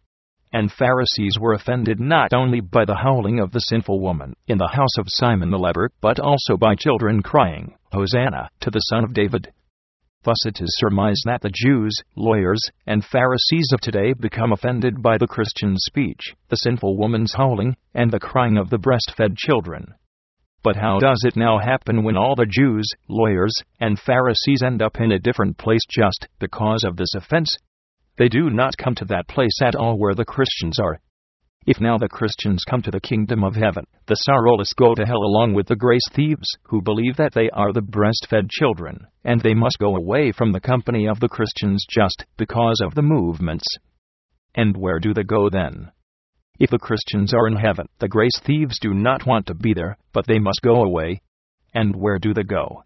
And 0.51 0.71
Pharisees 0.71 1.37
were 1.39 1.53
offended 1.53 1.99
not 1.99 2.33
only 2.33 2.59
by 2.59 2.83
the 2.83 2.95
howling 2.95 3.39
of 3.39 3.51
the 3.51 3.59
sinful 3.59 4.01
woman 4.01 4.33
in 4.47 4.57
the 4.57 4.67
house 4.67 4.97
of 4.97 5.05
Simon 5.07 5.49
the 5.49 5.57
leper, 5.57 5.89
but 6.01 6.19
also 6.19 6.57
by 6.57 6.75
children 6.75 7.21
crying, 7.21 7.75
Hosanna, 7.93 8.49
to 8.61 8.69
the 8.69 8.79
Son 8.79 9.05
of 9.05 9.13
David. 9.13 9.51
Thus 10.27 10.45
it 10.45 10.59
is 10.59 10.75
surmised 10.77 11.23
that 11.23 11.39
the 11.39 11.49
Jews, 11.49 11.95
lawyers, 12.17 12.59
and 12.85 13.05
Pharisees 13.05 13.69
of 13.71 13.79
today 13.79 14.11
become 14.11 14.51
offended 14.51 15.01
by 15.01 15.17
the 15.17 15.25
Christian's 15.25 15.85
speech, 15.85 16.35
the 16.49 16.57
sinful 16.57 16.97
woman's 16.97 17.33
howling, 17.35 17.77
and 17.93 18.11
the 18.11 18.19
crying 18.19 18.57
of 18.57 18.69
the 18.69 18.77
breastfed 18.77 19.37
children. 19.37 19.93
But 20.63 20.75
how 20.75 20.99
does 20.99 21.23
it 21.25 21.37
now 21.37 21.59
happen 21.59 22.03
when 22.03 22.17
all 22.17 22.35
the 22.35 22.45
Jews, 22.45 22.89
lawyers, 23.07 23.53
and 23.79 23.97
Pharisees 23.97 24.61
end 24.61 24.81
up 24.81 24.99
in 24.99 25.13
a 25.13 25.19
different 25.19 25.57
place 25.57 25.85
just 25.89 26.27
because 26.39 26.83
of 26.83 26.97
this 26.97 27.15
offense? 27.15 27.57
They 28.17 28.27
do 28.27 28.49
not 28.49 28.77
come 28.77 28.95
to 28.95 29.05
that 29.05 29.29
place 29.29 29.61
at 29.63 29.75
all 29.75 29.97
where 29.97 30.13
the 30.13 30.25
Christians 30.25 30.77
are. 30.77 30.99
If 31.67 31.81
now 31.81 31.97
the 31.97 32.07
Christians 32.07 32.63
come 32.63 32.81
to 32.83 32.91
the 32.91 33.01
kingdom 33.01 33.43
of 33.43 33.55
heaven, 33.55 33.83
the 34.05 34.15
sorrowless 34.15 34.71
go 34.71 34.95
to 34.95 35.05
hell 35.05 35.21
along 35.21 35.53
with 35.53 35.67
the 35.67 35.75
grace 35.75 36.07
thieves, 36.13 36.47
who 36.63 36.81
believe 36.81 37.17
that 37.17 37.33
they 37.33 37.49
are 37.49 37.73
the 37.73 37.81
breastfed 37.81 38.49
children, 38.49 39.05
and 39.25 39.41
they 39.41 39.53
must 39.53 39.77
go 39.77 39.93
away 39.97 40.31
from 40.31 40.53
the 40.53 40.61
company 40.61 41.09
of 41.09 41.19
the 41.19 41.27
Christians 41.27 41.85
just 41.89 42.23
because 42.37 42.79
of 42.81 42.95
the 42.95 43.01
movements. 43.01 43.65
And 44.55 44.77
where 44.77 44.99
do 44.99 45.13
they 45.13 45.23
go 45.23 45.49
then? 45.49 45.91
If 46.57 46.69
the 46.69 46.79
Christians 46.79 47.33
are 47.33 47.47
in 47.47 47.57
heaven, 47.57 47.87
the 47.99 48.07
grace 48.07 48.39
thieves 48.39 48.79
do 48.79 48.93
not 48.93 49.27
want 49.27 49.47
to 49.47 49.53
be 49.53 49.73
there, 49.73 49.97
but 50.13 50.25
they 50.25 50.39
must 50.39 50.61
go 50.61 50.85
away. 50.85 51.21
And 51.73 51.97
where 51.97 52.17
do 52.17 52.33
they 52.33 52.43
go? 52.43 52.83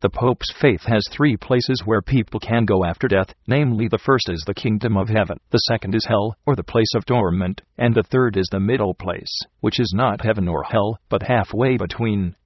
The 0.00 0.10
Pope's 0.10 0.52
faith 0.60 0.82
has 0.84 1.08
three 1.10 1.38
places 1.38 1.80
where 1.86 2.02
people 2.02 2.38
can 2.38 2.66
go 2.66 2.84
after 2.84 3.08
death, 3.08 3.32
namely, 3.46 3.88
the 3.88 3.96
first 3.96 4.28
is 4.28 4.44
the 4.46 4.52
kingdom 4.52 4.94
of 4.94 5.08
heaven, 5.08 5.38
the 5.48 5.58
second 5.70 5.94
is 5.94 6.04
hell, 6.04 6.36
or 6.44 6.54
the 6.54 6.62
place 6.62 6.94
of 6.94 7.06
torment, 7.06 7.62
and 7.78 7.94
the 7.94 8.02
third 8.02 8.36
is 8.36 8.46
the 8.52 8.60
middle 8.60 8.92
place, 8.92 9.40
which 9.60 9.80
is 9.80 9.94
not 9.96 10.20
heaven 10.20 10.48
or 10.48 10.64
hell, 10.64 10.98
but 11.08 11.22
halfway 11.22 11.78
between. 11.78 12.36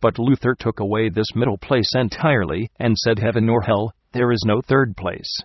But 0.00 0.18
Luther 0.18 0.54
took 0.58 0.80
away 0.80 1.10
this 1.10 1.34
middle 1.34 1.58
place 1.58 1.90
entirely, 1.94 2.70
and 2.78 2.96
said 2.96 3.18
heaven 3.18 3.50
or 3.50 3.60
hell, 3.60 3.92
there 4.12 4.32
is 4.32 4.44
no 4.46 4.62
third 4.62 4.96
place. 4.96 5.42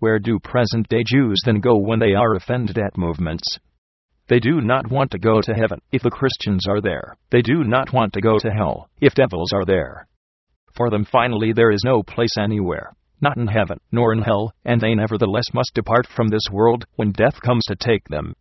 Where 0.00 0.18
do 0.18 0.38
present 0.38 0.88
day 0.88 1.02
Jews 1.06 1.40
then 1.46 1.60
go 1.60 1.78
when 1.78 1.98
they 1.98 2.12
are 2.12 2.34
offended 2.34 2.76
at 2.76 2.98
movements? 2.98 3.58
They 4.28 4.38
do 4.38 4.60
not 4.60 4.90
want 4.90 5.12
to 5.12 5.18
go 5.18 5.40
to 5.40 5.54
heaven 5.54 5.80
if 5.92 6.02
the 6.02 6.10
Christians 6.10 6.66
are 6.68 6.82
there. 6.82 7.16
They 7.30 7.40
do 7.40 7.64
not 7.64 7.94
want 7.94 8.12
to 8.12 8.20
go 8.20 8.38
to 8.38 8.50
hell 8.50 8.90
if 9.00 9.14
devils 9.14 9.50
are 9.54 9.64
there. 9.64 10.06
For 10.74 10.90
them, 10.90 11.04
finally, 11.04 11.52
there 11.52 11.70
is 11.70 11.84
no 11.84 12.02
place 12.02 12.36
anywhere, 12.36 12.94
not 13.20 13.36
in 13.36 13.46
heaven, 13.46 13.78
nor 13.92 14.12
in 14.12 14.22
hell, 14.22 14.52
and 14.64 14.80
they 14.80 14.94
nevertheless 14.94 15.54
must 15.54 15.74
depart 15.74 16.06
from 16.06 16.28
this 16.28 16.50
world 16.50 16.84
when 16.96 17.12
death 17.12 17.40
comes 17.40 17.64
to 17.66 17.76
take 17.76 18.08
them. 18.08 18.34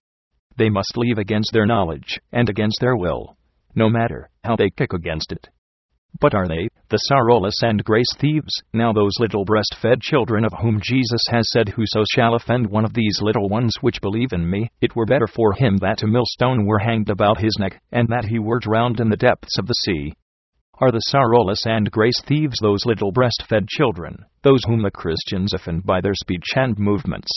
They 0.57 0.69
must 0.69 0.97
leave 0.97 1.19
against 1.19 1.53
their 1.53 1.67
knowledge 1.67 2.19
and 2.31 2.49
against 2.49 2.79
their 2.79 2.95
will, 2.95 3.37
no 3.75 3.87
matter 3.89 4.29
how 4.43 4.55
they 4.55 4.71
kick 4.71 4.93
against 4.93 5.31
it. 5.31 5.49
But 6.19 6.33
are 6.33 6.47
they, 6.47 6.69
the 6.89 6.97
sorrowless 6.97 7.61
and 7.63 7.83
grace 7.83 8.13
thieves, 8.17 8.61
now 8.73 8.93
those 8.93 9.19
little 9.19 9.45
breast 9.45 9.75
fed 9.81 10.01
children 10.01 10.45
of 10.45 10.53
whom 10.61 10.79
Jesus 10.81 11.21
has 11.29 11.49
said, 11.51 11.69
Whoso 11.69 12.03
shall 12.13 12.35
offend 12.35 12.67
one 12.67 12.85
of 12.85 12.93
these 12.93 13.19
little 13.21 13.49
ones 13.49 13.75
which 13.81 14.01
believe 14.01 14.31
in 14.31 14.49
me, 14.49 14.69
it 14.79 14.95
were 14.95 15.05
better 15.05 15.27
for 15.27 15.53
him 15.53 15.77
that 15.77 16.03
a 16.03 16.07
millstone 16.07 16.65
were 16.65 16.79
hanged 16.79 17.09
about 17.09 17.39
his 17.39 17.57
neck, 17.59 17.81
and 17.91 18.07
that 18.09 18.25
he 18.25 18.39
were 18.39 18.59
drowned 18.59 18.99
in 18.99 19.09
the 19.09 19.17
depths 19.17 19.57
of 19.57 19.67
the 19.67 19.73
sea? 19.73 20.13
Are 20.83 20.91
the 20.91 20.99
sorrowless 20.99 21.65
and 21.65 21.89
grace 21.89 22.21
thieves 22.25 22.57
those 22.61 22.85
little 22.85 23.13
breastfed 23.13 23.69
children, 23.69 24.25
those 24.41 24.65
whom 24.65 24.81
the 24.81 24.91
Christians 24.91 25.53
offend 25.53 25.85
by 25.85 26.01
their 26.01 26.13
speech 26.13 26.43
and 26.57 26.77
movements? 26.77 27.31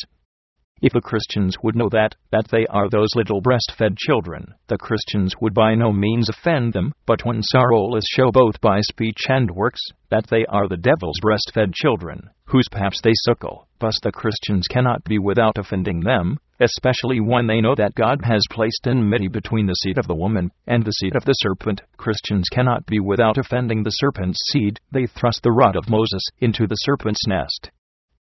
If 0.83 0.93
the 0.93 1.01
Christians 1.01 1.57
would 1.63 1.77
know 1.77 1.89
that, 1.91 2.17
that 2.33 2.49
they 2.51 2.67
are 2.67 2.91
those 2.91 3.15
little 3.15 3.41
breastfed 3.41 3.99
children, 3.99 4.53
the 4.67 4.79
Christians 4.79 5.37
would 5.41 5.55
by 5.55 5.77
no 5.77 5.93
means 5.93 6.29
offend 6.29 6.73
them, 6.73 6.93
but 7.07 7.25
when 7.25 7.41
sorrowless 7.41 8.09
show 8.09 8.33
both 8.33 8.61
by 8.61 8.81
speech 8.81 9.27
and 9.29 9.49
works, 9.53 9.83
that 10.11 10.27
they 10.29 10.45
are 10.47 10.67
the 10.67 10.77
devil's 10.77 11.21
breastfed 11.23 11.73
children, 11.73 12.29
whose 12.47 12.67
paps 12.73 13.01
they 13.01 13.15
suckle. 13.25 13.69
Thus 13.79 14.01
the 14.03 14.11
Christians 14.11 14.67
cannot 14.67 15.05
be 15.05 15.21
without 15.21 15.57
offending 15.57 16.01
them, 16.01 16.41
especially 16.61 17.21
when 17.21 17.47
they 17.47 17.61
know 17.61 17.75
that 17.75 17.95
God 17.95 18.21
has 18.25 18.43
placed 18.51 18.87
enmity 18.87 19.29
between 19.29 19.67
the 19.67 19.75
seed 19.75 19.99
of 19.99 20.07
the 20.07 20.15
woman 20.15 20.51
and 20.67 20.85
the 20.85 20.93
seed 20.93 21.15
of 21.15 21.25
the 21.25 21.33
serpent. 21.35 21.83
Christians 21.97 22.49
cannot 22.49 22.87
be 22.87 23.01
without 23.01 23.39
offending 23.39 23.83
the 23.83 23.91
serpent's 23.91 24.41
seed, 24.51 24.81
they 24.93 25.07
thrust 25.07 25.43
the 25.43 25.53
rod 25.53 25.77
of 25.77 25.89
Moses 25.89 26.23
into 26.41 26.67
the 26.67 26.77
serpent's 26.77 27.27
nest. 27.27 27.71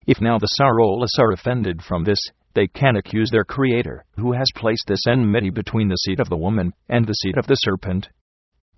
If 0.06 0.20
now 0.20 0.38
the 0.38 0.46
sorrowless 0.46 1.18
are 1.18 1.32
offended 1.32 1.82
from 1.82 2.04
this, 2.04 2.20
they 2.54 2.66
can 2.66 2.96
accuse 2.96 3.30
their 3.30 3.44
Creator, 3.44 4.04
who 4.16 4.32
has 4.32 4.50
placed 4.56 4.86
this 4.86 5.06
enmity 5.06 5.50
between 5.50 5.88
the 5.88 5.96
seed 5.96 6.18
of 6.18 6.28
the 6.28 6.36
woman 6.36 6.72
and 6.88 7.06
the 7.06 7.12
seed 7.12 7.36
of 7.38 7.46
the 7.46 7.54
serpent. 7.54 8.08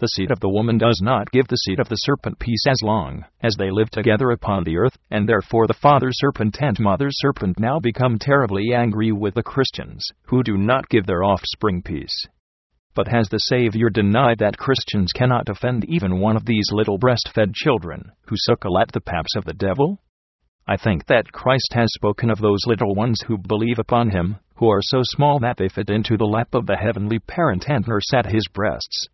The 0.00 0.06
seed 0.06 0.30
of 0.30 0.40
the 0.40 0.48
woman 0.48 0.78
does 0.78 1.02
not 1.02 1.30
give 1.30 1.46
the 1.48 1.56
seed 1.56 1.78
of 1.78 1.90
the 1.90 1.96
serpent 1.96 2.38
peace 2.38 2.66
as 2.66 2.80
long 2.82 3.26
as 3.42 3.54
they 3.56 3.70
live 3.70 3.90
together 3.90 4.30
upon 4.30 4.64
the 4.64 4.78
earth, 4.78 4.96
and 5.10 5.28
therefore 5.28 5.66
the 5.66 5.74
father 5.74 6.08
serpent 6.10 6.56
and 6.62 6.80
mother 6.80 7.08
serpent 7.10 7.60
now 7.60 7.78
become 7.78 8.18
terribly 8.18 8.72
angry 8.72 9.12
with 9.12 9.34
the 9.34 9.42
Christians, 9.42 10.02
who 10.22 10.42
do 10.42 10.56
not 10.56 10.88
give 10.88 11.04
their 11.04 11.22
offspring 11.22 11.82
peace. 11.82 12.26
But 12.94 13.08
has 13.08 13.28
the 13.28 13.40
Savior 13.40 13.90
denied 13.90 14.38
that 14.38 14.56
Christians 14.56 15.12
cannot 15.12 15.50
offend 15.50 15.84
even 15.84 16.18
one 16.18 16.34
of 16.34 16.46
these 16.46 16.72
little 16.72 16.98
breastfed 16.98 17.54
children, 17.54 18.12
who 18.22 18.36
suckle 18.38 18.78
at 18.78 18.92
the 18.92 19.02
paps 19.02 19.36
of 19.36 19.44
the 19.44 19.52
devil? 19.52 20.00
I 20.66 20.78
think 20.78 21.08
that 21.08 21.30
Christ 21.30 21.74
has 21.74 21.92
spoken 21.92 22.30
of 22.30 22.40
those 22.40 22.64
little 22.64 22.94
ones 22.94 23.20
who 23.26 23.36
believe 23.36 23.78
upon 23.78 24.08
him, 24.08 24.38
who 24.54 24.70
are 24.70 24.80
so 24.80 25.02
small 25.02 25.38
that 25.40 25.58
they 25.58 25.68
fit 25.68 25.90
into 25.90 26.16
the 26.16 26.24
lap 26.24 26.54
of 26.54 26.64
the 26.64 26.78
heavenly 26.78 27.18
parent 27.18 27.66
and 27.68 27.86
nurse 27.86 28.14
at 28.14 28.32
his 28.32 28.48
breasts. 28.48 29.08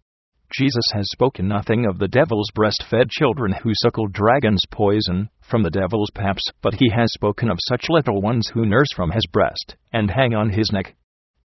Jesus 0.52 0.84
has 0.92 1.10
spoken 1.10 1.48
nothing 1.48 1.86
of 1.86 1.98
the 1.98 2.08
devil's 2.08 2.50
breastfed 2.54 3.10
children 3.10 3.52
who 3.52 3.72
suckle 3.74 4.06
dragon's 4.06 4.62
poison 4.70 5.28
from 5.40 5.62
the 5.62 5.70
devil's 5.70 6.10
paps, 6.14 6.42
but 6.62 6.74
he 6.74 6.88
has 6.90 7.12
spoken 7.12 7.50
of 7.50 7.58
such 7.68 7.88
little 7.88 8.22
ones 8.22 8.48
who 8.48 8.64
nurse 8.64 8.92
from 8.94 9.10
his 9.10 9.26
breast 9.32 9.76
and 9.92 10.10
hang 10.10 10.34
on 10.34 10.50
his 10.50 10.70
neck. 10.72 10.94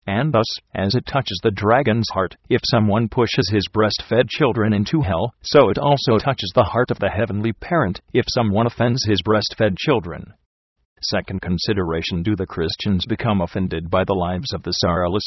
And 0.05 0.33
thus, 0.33 0.45
as 0.75 0.95
it 0.95 1.05
touches 1.05 1.39
the 1.41 1.51
dragon's 1.51 2.09
heart, 2.11 2.35
if 2.49 2.61
someone 2.65 3.09
pushes 3.09 3.49
his 3.49 3.67
breastfed 3.73 4.29
children 4.29 4.73
into 4.73 5.01
hell, 5.01 5.33
so 5.41 5.69
it 5.69 5.77
also 5.77 6.17
touches 6.17 6.51
the 6.53 6.65
heart 6.65 6.91
of 6.91 6.99
the 6.99 7.09
heavenly 7.09 7.53
parent, 7.53 8.01
if 8.13 8.25
someone 8.29 8.67
offends 8.67 9.05
his 9.05 9.21
breastfed 9.21 9.77
children. 9.77 10.33
Second 11.01 11.41
consideration 11.41 12.21
Do 12.21 12.35
the 12.35 12.45
Christians 12.45 13.05
become 13.05 13.41
offended 13.41 13.89
by 13.89 14.03
the 14.03 14.13
lives 14.13 14.53
of 14.53 14.63
the 14.63 14.71
sorrowless? 14.71 15.23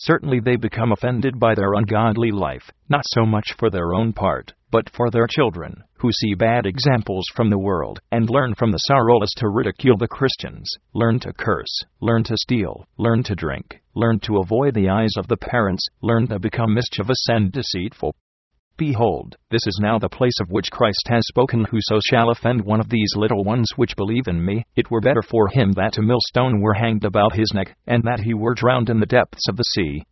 Certainly 0.00 0.40
they 0.40 0.56
become 0.56 0.92
offended 0.92 1.40
by 1.40 1.54
their 1.54 1.74
ungodly 1.74 2.30
life, 2.30 2.70
not 2.88 3.04
so 3.08 3.26
much 3.26 3.54
for 3.54 3.68
their 3.68 3.94
own 3.94 4.12
part, 4.12 4.54
but 4.70 4.88
for 4.90 5.10
their 5.10 5.26
children, 5.26 5.82
who 5.94 6.12
see 6.12 6.34
bad 6.34 6.66
examples 6.66 7.24
from 7.34 7.50
the 7.50 7.58
world, 7.58 8.00
and 8.12 8.30
learn 8.30 8.54
from 8.54 8.70
the 8.70 8.78
sorrowless 8.78 9.30
to 9.38 9.48
ridicule 9.48 9.96
the 9.96 10.06
Christians, 10.06 10.70
learn 10.94 11.18
to 11.20 11.32
curse, 11.32 11.82
learn 12.00 12.22
to 12.24 12.36
steal, 12.36 12.86
learn 12.96 13.24
to 13.24 13.34
drink, 13.34 13.80
learn 13.94 14.20
to 14.20 14.38
avoid 14.38 14.74
the 14.74 14.88
eyes 14.88 15.16
of 15.16 15.26
the 15.26 15.36
parents, 15.36 15.84
learn 16.00 16.28
to 16.28 16.38
become 16.38 16.74
mischievous 16.74 17.24
and 17.28 17.50
deceitful. 17.50 18.14
Behold, 18.78 19.34
this 19.50 19.66
is 19.66 19.80
now 19.82 19.98
the 19.98 20.08
place 20.08 20.38
of 20.40 20.52
which 20.52 20.70
Christ 20.70 21.08
has 21.08 21.26
spoken. 21.26 21.64
Whoso 21.64 21.98
shall 22.08 22.30
offend 22.30 22.60
one 22.60 22.78
of 22.78 22.88
these 22.88 23.12
little 23.16 23.42
ones 23.42 23.72
which 23.74 23.96
believe 23.96 24.28
in 24.28 24.44
me, 24.44 24.64
it 24.76 24.88
were 24.88 25.00
better 25.00 25.20
for 25.20 25.48
him 25.48 25.72
that 25.72 25.98
a 25.98 26.02
millstone 26.02 26.60
were 26.60 26.74
hanged 26.74 27.04
about 27.04 27.34
his 27.34 27.52
neck, 27.52 27.74
and 27.88 28.04
that 28.04 28.20
he 28.20 28.34
were 28.34 28.54
drowned 28.54 28.88
in 28.88 29.00
the 29.00 29.06
depths 29.06 29.48
of 29.48 29.56
the 29.56 29.64
sea. 29.64 30.04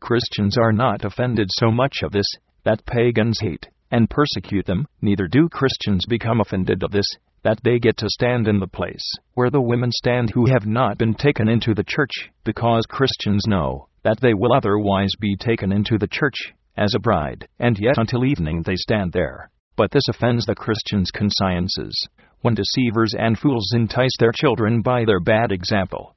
Christians 0.00 0.58
are 0.58 0.72
not 0.72 1.04
offended 1.04 1.50
so 1.52 1.70
much 1.70 2.02
of 2.02 2.10
this, 2.10 2.26
that 2.64 2.84
pagans 2.84 3.38
hate 3.38 3.68
and 3.92 4.10
persecute 4.10 4.66
them, 4.66 4.88
neither 5.00 5.28
do 5.28 5.48
Christians 5.48 6.04
become 6.08 6.40
offended 6.40 6.82
of 6.82 6.90
this, 6.90 7.06
that 7.44 7.60
they 7.62 7.78
get 7.78 7.96
to 7.98 8.08
stand 8.08 8.48
in 8.48 8.58
the 8.58 8.66
place 8.66 9.08
where 9.34 9.50
the 9.50 9.60
women 9.60 9.92
stand 9.92 10.30
who 10.30 10.46
have 10.46 10.66
not 10.66 10.98
been 10.98 11.14
taken 11.14 11.48
into 11.48 11.74
the 11.74 11.84
church, 11.84 12.28
because 12.42 12.86
Christians 12.86 13.44
know 13.46 13.86
that 14.02 14.18
they 14.20 14.34
will 14.34 14.52
otherwise 14.52 15.12
be 15.20 15.36
taken 15.36 15.70
into 15.70 15.96
the 15.96 16.08
church 16.08 16.52
as 16.80 16.94
a 16.94 16.98
bride, 16.98 17.46
and 17.58 17.78
yet 17.78 17.98
until 17.98 18.24
evening 18.24 18.62
they 18.62 18.74
stand 18.74 19.12
there. 19.12 19.50
But 19.76 19.92
this 19.92 20.08
offends 20.08 20.46
the 20.46 20.54
Christian's 20.54 21.10
consciences, 21.10 22.08
when 22.40 22.54
deceivers 22.54 23.14
and 23.16 23.38
fools 23.38 23.72
entice 23.74 24.16
their 24.18 24.32
children 24.32 24.80
by 24.80 25.04
their 25.04 25.20
bad 25.20 25.52
example. 25.52 26.16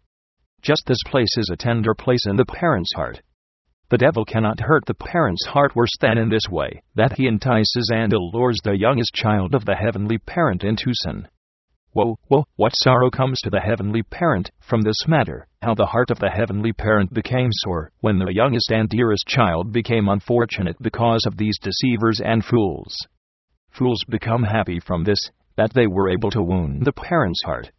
Just 0.61 0.83
this 0.87 1.03
place 1.05 1.37
is 1.37 1.49
a 1.51 1.57
tender 1.57 1.93
place 1.93 2.25
in 2.25 2.37
the 2.37 2.45
parent's 2.45 2.93
heart. 2.95 3.21
The 3.89 3.97
devil 3.97 4.23
cannot 4.23 4.61
hurt 4.61 4.85
the 4.85 4.93
parent's 4.93 5.45
heart 5.45 5.75
worse 5.75 5.95
than 5.99 6.17
in 6.17 6.29
this 6.29 6.49
way, 6.49 6.81
that 6.95 7.17
he 7.17 7.27
entices 7.27 7.91
and 7.93 8.13
allures 8.13 8.57
the 8.63 8.77
youngest 8.77 9.13
child 9.13 9.53
of 9.53 9.65
the 9.65 9.75
heavenly 9.75 10.17
parent 10.17 10.63
into 10.63 10.93
sin. 10.93 11.27
Woe, 11.95 12.17
woe, 12.27 12.45
what 12.55 12.73
sorrow 12.75 13.11
comes 13.11 13.39
to 13.41 13.51
the 13.51 13.59
heavenly 13.59 14.01
parent 14.01 14.49
from 14.61 14.81
this 14.81 15.07
matter, 15.07 15.45
how 15.61 15.75
the 15.75 15.85
heart 15.85 16.09
of 16.09 16.17
the 16.17 16.31
heavenly 16.31 16.73
parent 16.73 17.13
became 17.13 17.49
sore 17.51 17.91
when 17.99 18.17
the 18.17 18.33
youngest 18.33 18.71
and 18.71 18.89
dearest 18.89 19.27
child 19.27 19.71
became 19.71 20.09
unfortunate 20.09 20.75
because 20.81 21.23
of 21.27 21.37
these 21.37 21.59
deceivers 21.59 22.19
and 22.19 22.43
fools. 22.43 22.97
Fools 23.69 24.03
become 24.09 24.41
happy 24.41 24.79
from 24.79 25.03
this, 25.03 25.29
that 25.55 25.73
they 25.73 25.85
were 25.85 26.09
able 26.09 26.31
to 26.31 26.41
wound 26.41 26.83
the 26.83 26.93
parent's 26.93 27.43
heart. 27.43 27.71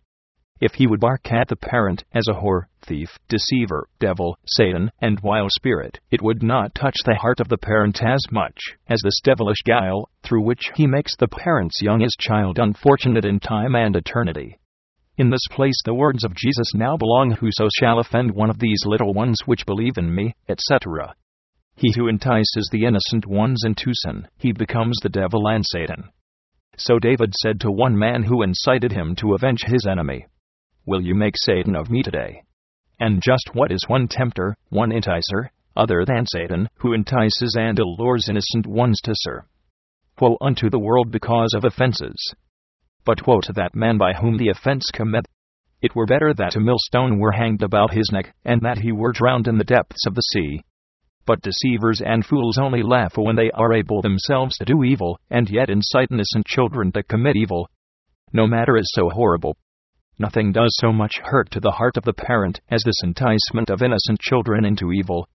If 0.64 0.76
he 0.76 0.86
would 0.86 1.00
bark 1.00 1.30
at 1.30 1.48
the 1.48 1.56
parent 1.56 2.04
as 2.14 2.26
a 2.26 2.32
whore, 2.32 2.68
thief, 2.80 3.18
deceiver, 3.28 3.86
devil, 3.98 4.38
Satan, 4.46 4.90
and 4.98 5.20
wild 5.20 5.50
spirit, 5.52 6.00
it 6.10 6.22
would 6.22 6.42
not 6.42 6.74
touch 6.74 6.96
the 7.04 7.16
heart 7.16 7.38
of 7.38 7.48
the 7.48 7.58
parent 7.58 8.02
as 8.02 8.24
much 8.30 8.58
as 8.88 9.02
this 9.04 9.20
devilish 9.22 9.60
guile, 9.66 10.08
through 10.22 10.40
which 10.40 10.70
he 10.74 10.86
makes 10.86 11.16
the 11.16 11.28
parent's 11.28 11.82
youngest 11.82 12.18
child 12.18 12.58
unfortunate 12.58 13.26
in 13.26 13.40
time 13.40 13.74
and 13.74 13.94
eternity. 13.94 14.58
In 15.18 15.28
this 15.28 15.46
place 15.50 15.78
the 15.84 15.92
words 15.92 16.24
of 16.24 16.34
Jesus 16.34 16.72
now 16.74 16.96
belong 16.96 17.32
Whoso 17.32 17.68
shall 17.78 17.98
offend 17.98 18.30
one 18.30 18.48
of 18.48 18.58
these 18.58 18.86
little 18.86 19.12
ones 19.12 19.40
which 19.44 19.66
believe 19.66 19.98
in 19.98 20.14
me, 20.14 20.34
etc. 20.48 21.14
He 21.76 21.92
who 21.94 22.08
entices 22.08 22.70
the 22.72 22.86
innocent 22.86 23.26
ones 23.26 23.64
into 23.66 23.90
sin, 23.92 24.28
he 24.38 24.52
becomes 24.52 24.98
the 25.02 25.10
devil 25.10 25.46
and 25.46 25.62
Satan. 25.66 26.08
So 26.78 26.98
David 26.98 27.34
said 27.34 27.60
to 27.60 27.70
one 27.70 27.98
man 27.98 28.22
who 28.22 28.42
incited 28.42 28.92
him 28.92 29.14
to 29.16 29.34
avenge 29.34 29.64
his 29.66 29.86
enemy, 29.86 30.24
will 30.86 31.00
you 31.00 31.14
make 31.14 31.36
Satan 31.36 31.74
of 31.74 31.90
me 31.90 32.02
today? 32.02 32.42
And 33.00 33.22
just 33.22 33.50
what 33.54 33.72
is 33.72 33.88
one 33.88 34.08
tempter, 34.08 34.56
one 34.68 34.90
enticer, 34.90 35.48
other 35.76 36.04
than 36.04 36.26
Satan, 36.26 36.68
who 36.76 36.92
entices 36.92 37.56
and 37.58 37.78
allures 37.78 38.28
innocent 38.28 38.66
ones 38.66 39.00
to 39.04 39.12
serve? 39.14 39.42
Woe 40.20 40.36
unto 40.40 40.70
the 40.70 40.78
world 40.78 41.10
because 41.10 41.54
of 41.54 41.64
offenses! 41.64 42.34
But 43.04 43.26
woe 43.26 43.40
to 43.40 43.52
that 43.54 43.74
man 43.74 43.98
by 43.98 44.12
whom 44.12 44.36
the 44.36 44.48
offense 44.48 44.90
cometh! 44.92 45.26
It 45.82 45.96
were 45.96 46.06
better 46.06 46.32
that 46.32 46.56
a 46.56 46.60
millstone 46.60 47.18
were 47.18 47.32
hanged 47.32 47.62
about 47.62 47.92
his 47.92 48.10
neck, 48.12 48.32
and 48.44 48.60
that 48.62 48.78
he 48.78 48.92
were 48.92 49.12
drowned 49.12 49.48
in 49.48 49.58
the 49.58 49.64
depths 49.64 50.06
of 50.06 50.14
the 50.14 50.22
sea. 50.22 50.62
But 51.26 51.42
deceivers 51.42 52.00
and 52.00 52.24
fools 52.24 52.58
only 52.58 52.82
laugh 52.82 53.16
when 53.16 53.36
they 53.36 53.50
are 53.50 53.72
able 53.72 54.02
themselves 54.02 54.56
to 54.58 54.64
do 54.64 54.84
evil, 54.84 55.18
and 55.30 55.50
yet 55.50 55.70
incite 55.70 56.10
innocent 56.10 56.46
children 56.46 56.92
to 56.92 57.02
commit 57.02 57.36
evil. 57.36 57.68
No 58.32 58.46
matter 58.46 58.76
is 58.76 58.90
so 58.94 59.08
horrible, 59.10 59.56
Nothing 60.18 60.52
does 60.52 60.76
so 60.80 60.92
much 60.92 61.18
hurt 61.18 61.50
to 61.50 61.60
the 61.60 61.72
heart 61.72 61.96
of 61.96 62.04
the 62.04 62.12
parent 62.12 62.60
as 62.70 62.82
this 62.84 63.02
enticement 63.02 63.68
of 63.68 63.82
innocent 63.82 64.20
children 64.20 64.64
into 64.64 64.92
evil. 64.92 65.28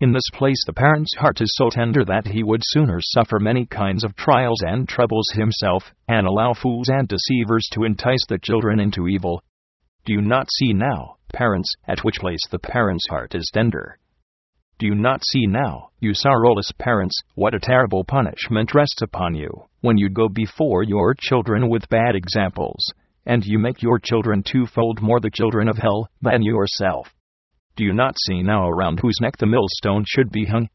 In 0.00 0.12
this 0.12 0.28
place, 0.32 0.62
the 0.66 0.74
parent's 0.74 1.16
heart 1.16 1.40
is 1.40 1.50
so 1.56 1.70
tender 1.70 2.04
that 2.04 2.28
he 2.28 2.42
would 2.42 2.60
sooner 2.62 3.00
suffer 3.00 3.40
many 3.40 3.64
kinds 3.64 4.04
of 4.04 4.14
trials 4.14 4.62
and 4.62 4.86
troubles 4.86 5.30
himself, 5.32 5.92
and 6.06 6.26
allow 6.26 6.52
fools 6.52 6.88
and 6.88 7.08
deceivers 7.08 7.66
to 7.72 7.84
entice 7.84 8.24
the 8.28 8.38
children 8.38 8.78
into 8.78 9.08
evil. 9.08 9.42
Do 10.04 10.12
you 10.12 10.20
not 10.20 10.48
see 10.52 10.72
now, 10.74 11.16
parents, 11.32 11.74
at 11.86 12.04
which 12.04 12.20
place 12.20 12.46
the 12.50 12.58
parent's 12.58 13.08
heart 13.08 13.34
is 13.34 13.50
tender? 13.52 13.98
Do 14.78 14.86
you 14.86 14.94
not 14.94 15.24
see 15.24 15.46
now, 15.46 15.88
you 15.98 16.14
sorrowless 16.14 16.70
parents, 16.78 17.18
what 17.34 17.54
a 17.54 17.58
terrible 17.58 18.04
punishment 18.04 18.74
rests 18.74 19.02
upon 19.02 19.34
you, 19.34 19.50
when 19.80 19.98
you 19.98 20.10
go 20.10 20.28
before 20.28 20.84
your 20.84 21.14
children 21.18 21.68
with 21.68 21.88
bad 21.88 22.14
examples? 22.14 22.84
And 23.28 23.44
you 23.44 23.58
make 23.58 23.82
your 23.82 23.98
children 23.98 24.42
twofold 24.42 25.02
more 25.02 25.20
the 25.20 25.30
children 25.30 25.68
of 25.68 25.76
hell 25.76 26.08
than 26.22 26.42
yourself. 26.42 27.14
Do 27.76 27.84
you 27.84 27.92
not 27.92 28.16
see 28.26 28.42
now 28.42 28.68
around 28.68 29.00
whose 29.00 29.20
neck 29.20 29.36
the 29.36 29.46
millstone 29.46 30.04
should 30.08 30.32
be 30.32 30.46
hung? 30.46 30.68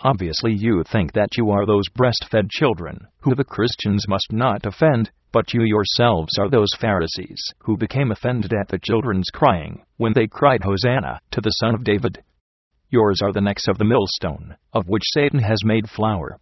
Obviously, 0.00 0.52
you 0.52 0.82
think 0.82 1.12
that 1.12 1.36
you 1.38 1.50
are 1.50 1.64
those 1.64 1.88
breastfed 1.96 2.50
children, 2.50 3.06
who 3.20 3.36
the 3.36 3.44
Christians 3.44 4.06
must 4.08 4.32
not 4.32 4.66
offend, 4.66 5.10
but 5.32 5.54
you 5.54 5.62
yourselves 5.62 6.36
are 6.38 6.50
those 6.50 6.74
Pharisees, 6.78 7.40
who 7.60 7.76
became 7.76 8.10
offended 8.10 8.52
at 8.52 8.68
the 8.68 8.78
children's 8.78 9.30
crying, 9.32 9.82
when 9.96 10.12
they 10.12 10.26
cried 10.26 10.64
Hosanna, 10.64 11.20
to 11.30 11.40
the 11.40 11.50
Son 11.50 11.74
of 11.74 11.84
David. 11.84 12.22
Yours 12.90 13.20
are 13.22 13.32
the 13.32 13.40
necks 13.40 13.68
of 13.68 13.78
the 13.78 13.84
millstone, 13.84 14.56
of 14.72 14.88
which 14.88 15.02
Satan 15.14 15.38
has 15.38 15.64
made 15.64 15.88
flour. 15.88 16.38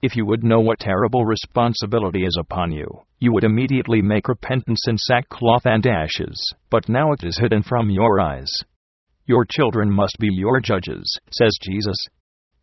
If 0.00 0.14
you 0.14 0.24
would 0.26 0.44
know 0.44 0.60
what 0.60 0.78
terrible 0.78 1.24
responsibility 1.24 2.24
is 2.24 2.36
upon 2.38 2.70
you, 2.70 2.86
you 3.18 3.32
would 3.32 3.42
immediately 3.42 4.00
make 4.00 4.28
repentance 4.28 4.86
in 4.86 4.96
sackcloth 4.96 5.66
and 5.66 5.84
ashes, 5.84 6.40
but 6.70 6.88
now 6.88 7.10
it 7.10 7.24
is 7.24 7.38
hidden 7.38 7.62
from 7.64 7.90
your 7.90 8.20
eyes. 8.20 8.50
Your 9.26 9.44
children 9.44 9.90
must 9.90 10.16
be 10.20 10.28
your 10.30 10.60
judges, 10.60 11.18
says 11.32 11.58
Jesus. 11.60 11.96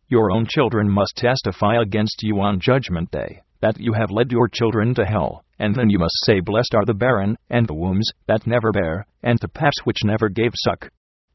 Your 0.08 0.30
own 0.30 0.46
children 0.46 0.88
must 0.88 1.16
testify 1.16 1.76
against 1.80 2.22
you 2.22 2.40
on 2.40 2.58
Judgment 2.58 3.10
Day 3.10 3.42
that 3.60 3.78
you 3.78 3.92
have 3.92 4.10
led 4.10 4.32
your 4.32 4.48
children 4.48 4.94
to 4.94 5.04
hell, 5.04 5.44
and 5.58 5.74
then 5.74 5.90
you 5.90 5.98
must 5.98 6.24
say, 6.24 6.40
Blessed 6.40 6.74
are 6.74 6.84
the 6.84 6.94
barren, 6.94 7.36
and 7.50 7.66
the 7.66 7.74
wombs 7.74 8.10
that 8.28 8.46
never 8.46 8.72
bear, 8.72 9.06
and 9.22 9.38
the 9.40 9.48
paps 9.48 9.80
which 9.84 10.04
never 10.04 10.28
gave 10.28 10.52
suck. 10.54 10.90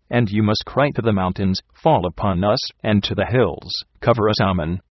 And 0.09 0.29
you 0.29 0.41
must 0.41 0.65
cry 0.65 0.89
to 0.95 1.01
the 1.01 1.13
mountains, 1.13 1.59
Fall 1.73 2.05
upon 2.07 2.43
us, 2.43 2.59
and 2.83 3.03
to 3.03 3.15
the 3.15 3.25
hills, 3.25 3.83
Cover 3.99 4.29
us, 4.29 4.41
Amen. 4.41 4.81